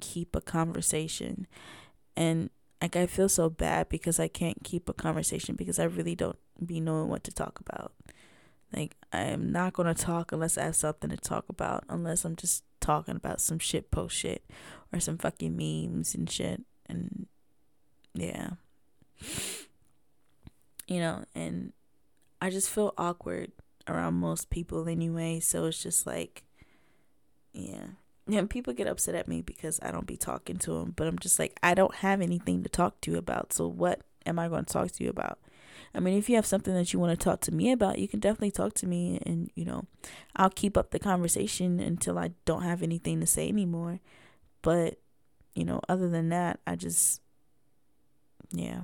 keep 0.00 0.36
a 0.36 0.40
conversation. 0.40 1.46
And, 2.16 2.50
like, 2.82 2.96
I 2.96 3.06
feel 3.06 3.28
so 3.28 3.50
bad 3.50 3.88
because 3.88 4.20
I 4.20 4.28
can't 4.28 4.64
keep 4.64 4.88
a 4.88 4.92
conversation 4.94 5.54
because 5.54 5.78
I 5.78 5.84
really 5.84 6.14
don't 6.14 6.38
be 6.64 6.80
knowing 6.80 7.08
what 7.08 7.24
to 7.24 7.32
talk 7.32 7.60
about. 7.60 7.92
Like, 8.76 8.94
I 9.10 9.22
am 9.22 9.50
not 9.50 9.72
going 9.72 9.92
to 9.92 10.00
talk 10.00 10.32
unless 10.32 10.58
I 10.58 10.64
have 10.64 10.76
something 10.76 11.08
to 11.08 11.16
talk 11.16 11.48
about, 11.48 11.84
unless 11.88 12.24
I'm 12.26 12.36
just 12.36 12.62
talking 12.78 13.16
about 13.16 13.40
some 13.40 13.58
shit 13.58 13.90
post 13.90 14.14
shit 14.14 14.44
or 14.92 15.00
some 15.00 15.16
fucking 15.16 15.56
memes 15.56 16.14
and 16.14 16.30
shit. 16.30 16.62
And, 16.86 17.26
yeah. 18.12 18.50
You 20.86 21.00
know, 21.00 21.24
and 21.34 21.72
I 22.40 22.50
just 22.50 22.68
feel 22.68 22.92
awkward 22.98 23.52
around 23.88 24.14
most 24.14 24.50
people 24.50 24.88
anyway. 24.88 25.40
So 25.40 25.64
it's 25.64 25.82
just 25.82 26.06
like, 26.06 26.44
yeah. 27.54 27.86
Yeah, 28.28 28.42
people 28.48 28.74
get 28.74 28.88
upset 28.88 29.14
at 29.14 29.28
me 29.28 29.40
because 29.40 29.78
I 29.82 29.90
don't 29.90 30.06
be 30.06 30.16
talking 30.16 30.58
to 30.58 30.72
them, 30.72 30.92
but 30.96 31.06
I'm 31.06 31.18
just 31.18 31.38
like, 31.38 31.58
I 31.62 31.74
don't 31.74 31.94
have 31.94 32.20
anything 32.20 32.62
to 32.64 32.68
talk 32.68 33.00
to 33.02 33.12
you 33.12 33.18
about. 33.18 33.52
So 33.52 33.68
what 33.68 34.02
am 34.26 34.38
I 34.38 34.48
going 34.48 34.64
to 34.64 34.72
talk 34.72 34.90
to 34.90 35.04
you 35.04 35.08
about? 35.10 35.38
I 35.96 36.00
mean, 36.00 36.18
if 36.18 36.28
you 36.28 36.36
have 36.36 36.46
something 36.46 36.74
that 36.74 36.92
you 36.92 36.98
want 36.98 37.18
to 37.18 37.24
talk 37.24 37.40
to 37.42 37.54
me 37.54 37.72
about, 37.72 37.98
you 37.98 38.06
can 38.06 38.20
definitely 38.20 38.50
talk 38.50 38.74
to 38.74 38.86
me 38.86 39.18
and, 39.24 39.50
you 39.54 39.64
know, 39.64 39.86
I'll 40.36 40.50
keep 40.50 40.76
up 40.76 40.90
the 40.90 40.98
conversation 40.98 41.80
until 41.80 42.18
I 42.18 42.32
don't 42.44 42.62
have 42.62 42.82
anything 42.82 43.18
to 43.20 43.26
say 43.26 43.48
anymore. 43.48 44.00
But, 44.60 44.98
you 45.54 45.64
know, 45.64 45.80
other 45.88 46.10
than 46.10 46.28
that, 46.28 46.60
I 46.66 46.76
just 46.76 47.22
yeah. 48.52 48.82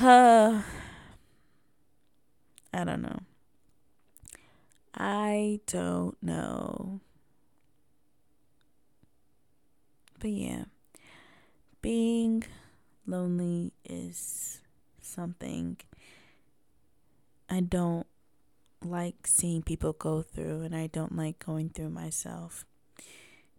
Uh, 0.00 0.62
I 2.74 2.84
don't 2.84 3.02
know. 3.02 3.18
I 4.94 5.60
don't 5.66 6.16
know. 6.22 7.00
But 10.18 10.30
yeah, 10.30 10.64
being 11.82 12.44
lonely 13.06 13.72
is 13.84 14.60
something 15.00 15.76
I 17.48 17.60
don't 17.60 18.06
like 18.84 19.26
seeing 19.26 19.62
people 19.62 19.92
go 19.92 20.22
through, 20.22 20.62
and 20.62 20.74
I 20.74 20.86
don't 20.86 21.16
like 21.16 21.44
going 21.44 21.68
through 21.68 21.90
myself 21.90 22.64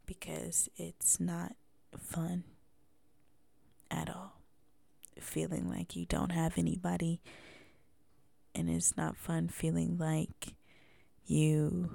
because 0.06 0.70
it's 0.76 1.20
not 1.20 1.56
fun 1.98 2.44
at 3.92 4.10
all. 4.10 4.42
Feeling 5.20 5.70
like 5.70 5.96
you 5.96 6.06
don't 6.06 6.32
have 6.32 6.58
anybody, 6.58 7.22
and 8.56 8.70
it's 8.70 8.98
not 8.98 9.16
fun 9.16 9.48
feeling 9.48 9.98
like 9.98 10.56
you 11.26 11.90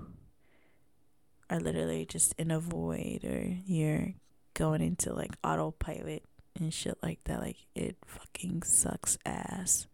are 1.50 1.61
literally 1.61 2.04
just 2.06 2.34
in 2.38 2.50
a 2.50 2.61
void 2.61 3.24
or 3.24 3.42
you're 3.66 4.14
going 4.54 4.82
into 4.82 5.12
like 5.12 5.32
autopilot 5.42 6.22
and 6.61 6.73
shit 6.73 6.99
like 7.03 7.23
that. 7.25 7.40
Like 7.40 7.66
it 7.75 7.97
fucking 8.07 8.62
sucks 8.62 9.18
ass. 9.25 9.87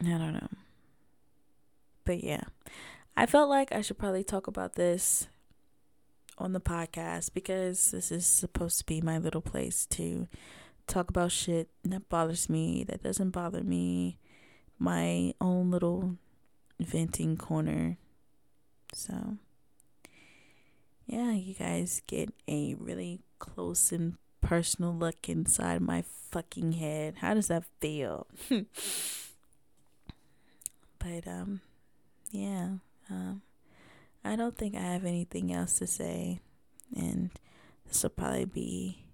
I 0.00 0.08
don't 0.08 0.34
know. 0.34 0.48
But 2.04 2.22
yeah, 2.22 2.42
I 3.16 3.26
felt 3.26 3.48
like 3.48 3.72
I 3.72 3.80
should 3.80 3.98
probably 3.98 4.24
talk 4.24 4.46
about 4.46 4.74
this 4.74 5.28
on 6.38 6.52
the 6.52 6.60
podcast 6.60 7.32
because 7.34 7.90
this 7.90 8.12
is 8.12 8.26
supposed 8.26 8.78
to 8.78 8.84
be 8.84 9.00
my 9.00 9.18
little 9.18 9.40
place 9.40 9.86
to 9.86 10.28
talk 10.86 11.10
about 11.10 11.32
shit 11.32 11.68
that 11.84 12.08
bothers 12.08 12.48
me, 12.48 12.84
that 12.84 13.02
doesn't 13.02 13.30
bother 13.30 13.62
me, 13.62 14.18
my 14.78 15.34
own 15.40 15.70
little 15.70 16.16
venting 16.78 17.36
corner. 17.36 17.96
So, 18.92 19.38
yeah, 21.06 21.32
you 21.32 21.54
guys 21.54 22.02
get 22.06 22.32
a 22.48 22.74
really 22.74 23.20
close 23.38 23.92
and 23.92 24.16
personal 24.40 24.92
look 24.94 25.28
inside 25.28 25.80
my 25.80 26.02
fucking 26.30 26.72
head. 26.72 27.16
How 27.18 27.34
does 27.34 27.48
that 27.48 27.64
feel? 27.80 28.26
but, 30.98 31.26
um, 31.26 31.60
yeah, 32.30 32.68
um, 33.10 33.42
I 34.24 34.36
don't 34.36 34.56
think 34.56 34.74
I 34.74 34.80
have 34.80 35.04
anything 35.04 35.52
else 35.52 35.78
to 35.78 35.86
say, 35.86 36.40
and 36.94 37.30
this 37.86 38.02
will 38.02 38.10
probably 38.10 38.44
be 38.44 39.04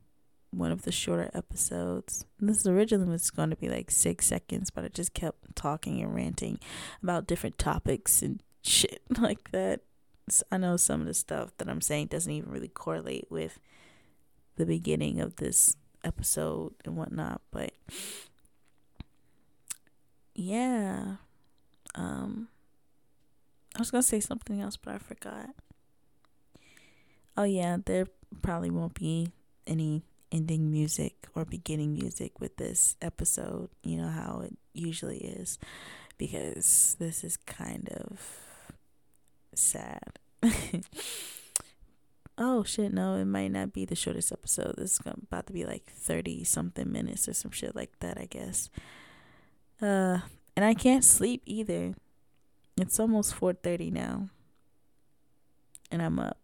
one 0.50 0.72
of 0.72 0.82
the 0.82 0.92
shorter 0.92 1.30
episodes. 1.34 2.24
This 2.40 2.66
originally 2.66 3.10
was 3.10 3.30
going 3.30 3.50
to 3.50 3.56
be 3.56 3.68
like 3.68 3.90
six 3.90 4.26
seconds, 4.26 4.70
but 4.70 4.84
I 4.84 4.88
just 4.88 5.14
kept 5.14 5.54
talking 5.54 6.00
and 6.00 6.14
ranting 6.14 6.58
about 7.02 7.26
different 7.26 7.58
topics 7.58 8.22
and 8.22 8.42
shit 8.62 9.02
like 9.18 9.50
that. 9.52 9.80
I 10.50 10.56
know 10.56 10.76
some 10.76 11.00
of 11.00 11.06
the 11.06 11.14
stuff 11.14 11.50
that 11.58 11.68
I'm 11.68 11.80
saying 11.80 12.06
doesn't 12.06 12.32
even 12.32 12.50
really 12.50 12.68
correlate 12.68 13.26
with 13.30 13.58
the 14.56 14.66
beginning 14.66 15.20
of 15.20 15.36
this 15.36 15.76
episode 16.04 16.74
and 16.84 16.96
whatnot, 16.96 17.40
but 17.50 17.72
yeah. 20.34 21.16
Um, 21.94 22.48
I 23.76 23.78
was 23.78 23.90
gonna 23.90 24.02
say 24.02 24.20
something 24.20 24.60
else, 24.60 24.76
but 24.76 24.94
I 24.94 24.98
forgot. 24.98 25.50
Oh 27.36 27.44
yeah, 27.44 27.78
there 27.84 28.06
probably 28.42 28.70
won't 28.70 28.94
be 28.94 29.32
any 29.66 30.02
ending 30.30 30.70
music 30.70 31.28
or 31.34 31.44
beginning 31.44 31.94
music 31.94 32.40
with 32.40 32.56
this 32.56 32.96
episode. 33.02 33.70
You 33.82 33.98
know 33.98 34.08
how 34.08 34.42
it 34.44 34.56
usually 34.72 35.18
is, 35.18 35.58
because 36.18 36.96
this 36.98 37.24
is 37.24 37.36
kind 37.36 37.88
of 37.90 38.20
sad. 39.54 40.18
oh 42.38 42.64
shit, 42.64 42.92
no, 42.92 43.16
it 43.16 43.24
might 43.24 43.52
not 43.52 43.72
be 43.72 43.84
the 43.84 43.94
shortest 43.94 44.32
episode. 44.32 44.74
This 44.76 44.92
is 44.92 45.00
about 45.04 45.46
to 45.46 45.52
be 45.52 45.64
like 45.64 45.86
30 45.86 46.44
something 46.44 46.90
minutes 46.90 47.28
or 47.28 47.34
some 47.34 47.50
shit 47.50 47.76
like 47.76 47.98
that, 48.00 48.18
I 48.18 48.26
guess. 48.26 48.70
Uh, 49.80 50.18
and 50.56 50.64
I 50.64 50.74
can't 50.74 51.04
sleep 51.04 51.42
either. 51.46 51.94
It's 52.76 52.98
almost 52.98 53.34
4:30 53.34 53.92
now. 53.92 54.28
And 55.90 56.00
I'm 56.00 56.18
up 56.18 56.38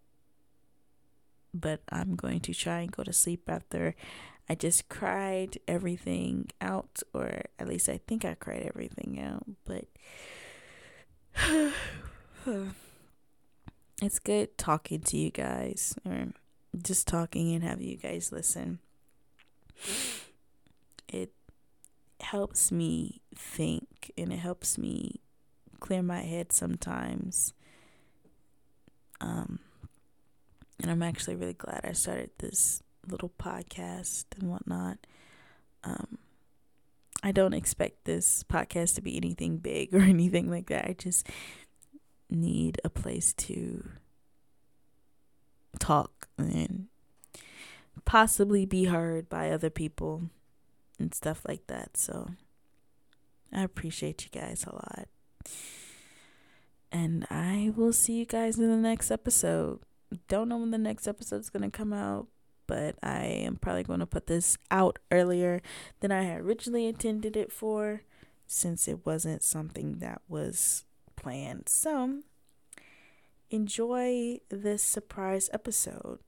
but 1.55 1.81
I'm 1.90 2.14
going 2.14 2.40
to 2.40 2.55
try 2.55 2.81
and 2.81 2.92
go 2.92 3.03
to 3.03 3.12
sleep 3.12 3.49
after 3.49 3.94
I 4.49 4.55
just 4.55 4.88
cried 4.88 5.59
everything 5.66 6.49
out, 6.61 7.03
or 7.12 7.42
at 7.59 7.68
least 7.68 7.88
I 7.88 8.01
think 8.07 8.25
I 8.25 8.35
cried 8.35 8.62
everything 8.62 9.21
out. 9.21 9.44
But 9.64 9.87
it's 14.03 14.19
good 14.19 14.57
talking 14.59 15.01
to 15.01 15.17
you 15.17 15.31
guys, 15.31 15.95
or 16.07 16.29
just 16.83 17.09
talking 17.09 17.55
and 17.55 17.65
have 17.65 17.81
you 17.81 17.97
guys 17.97 18.33
listen. 18.33 18.79
It 21.09 21.33
helps 22.21 22.71
me 22.71 23.21
think 23.35 24.13
and 24.17 24.33
it 24.33 24.39
helps 24.39 24.79
me 24.79 25.21
clear 25.81 26.03
my 26.03 26.21
head 26.21 26.53
sometimes. 26.53 27.55
Um, 29.21 29.61
and 30.81 30.91
I'm 30.91 31.03
actually 31.03 31.37
really 31.37 31.55
glad 31.55 31.81
I 31.85 31.93
started 31.93 32.31
this 32.39 32.83
little 33.07 33.33
podcast 33.39 34.27
and 34.39 34.51
whatnot. 34.51 34.99
Um, 35.83 36.19
I 37.23 37.33
don't 37.33 37.55
expect 37.55 38.05
this 38.05 38.45
podcast 38.45 38.95
to 38.97 39.03
be 39.03 39.17
anything 39.17 39.59
big 39.59 39.95
or 39.95 40.01
anything 40.01 40.51
like 40.51 40.69
that. 40.69 40.85
I 40.85 40.93
just 40.93 41.29
need 42.31 42.81
a 42.85 42.91
place 42.91 43.33
to 43.33 43.88
talk 45.79 46.29
and 46.37 46.87
possibly 48.05 48.64
be 48.64 48.85
heard 48.85 49.29
by 49.29 49.51
other 49.51 49.71
people 49.71 50.31
and 50.99 51.14
stuff 51.14 51.43
like 51.47 51.67
that. 51.67 51.97
So 51.97 52.31
I 53.53 53.62
appreciate 53.62 54.25
you 54.25 54.41
guys 54.41 54.64
a 54.67 54.75
lot. 54.75 55.09
And 56.91 57.27
I 57.31 57.73
will 57.77 57.93
see 57.93 58.14
you 58.14 58.25
guys 58.25 58.59
in 58.59 58.71
the 58.71 58.77
next 58.77 59.11
episode 59.11 59.81
don't 60.29 60.49
know 60.49 60.59
when 60.59 60.71
the 60.71 60.79
next 60.79 61.07
episode 61.07 61.41
is 61.41 61.51
going 61.51 61.69
to 61.71 61.77
come 61.77 61.93
out, 61.93 62.29
but 62.67 62.97
I 63.03 63.25
am 63.25 63.57
probably 63.57 63.83
going 63.83 64.01
to 64.01 64.07
put 64.07 64.27
this 64.27 64.57
out 64.71 64.99
earlier 65.11 65.61
than 66.01 66.12
I 66.12 66.23
had 66.23 66.41
originally 66.41 66.87
intended 66.87 67.37
it 67.37 67.53
for 67.53 68.03
since 68.47 68.88
it 68.88 69.05
wasn't 69.05 69.43
something 69.43 69.99
that 69.99 70.23
was 70.29 70.85
planned. 71.19 71.69
So, 71.69 72.21
enjoy 73.51 74.39
this 74.51 74.83
surprise 74.83 75.51
episode. 75.53 76.21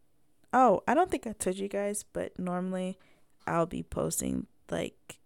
Oh, 0.52 0.82
I 0.88 0.94
don't 0.94 1.10
think 1.10 1.26
I 1.26 1.32
told 1.32 1.58
you 1.58 1.68
guys, 1.68 2.04
but 2.12 2.36
normally 2.38 2.98
I'll 3.46 3.66
be 3.66 3.84
posting 3.84 4.48
like 4.68 5.20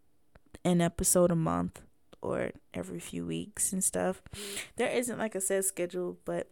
an 0.64 0.82
episode 0.82 1.30
a 1.30 1.36
month 1.36 1.80
or 2.20 2.52
every 2.74 3.00
few 3.00 3.24
weeks 3.24 3.72
and 3.72 3.82
stuff. 3.82 4.20
There 4.76 4.90
isn't 4.90 5.18
like 5.18 5.34
a 5.34 5.40
set 5.40 5.64
schedule, 5.64 6.18
but 6.26 6.50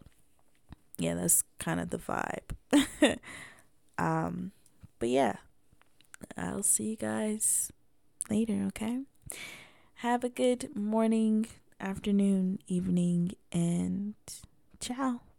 yeah, 0.99 1.15
that's 1.15 1.45
kind 1.59 1.81
of 1.81 1.91
the 1.91 1.99
vibe. 1.99 3.19
um, 3.99 4.53
but 4.99 5.11
yeah, 5.11 5.37
I'll 6.37 6.63
see 6.63 6.91
you 6.91 6.97
guys 6.97 7.73
later, 8.31 8.65
okay? 8.69 9.01
Have 9.97 10.25
a 10.25 10.29
good 10.31 10.75
morning, 10.75 11.47
afternoon, 11.83 12.61
evening, 12.69 13.33
and 13.53 14.15
ciao. 14.81 15.23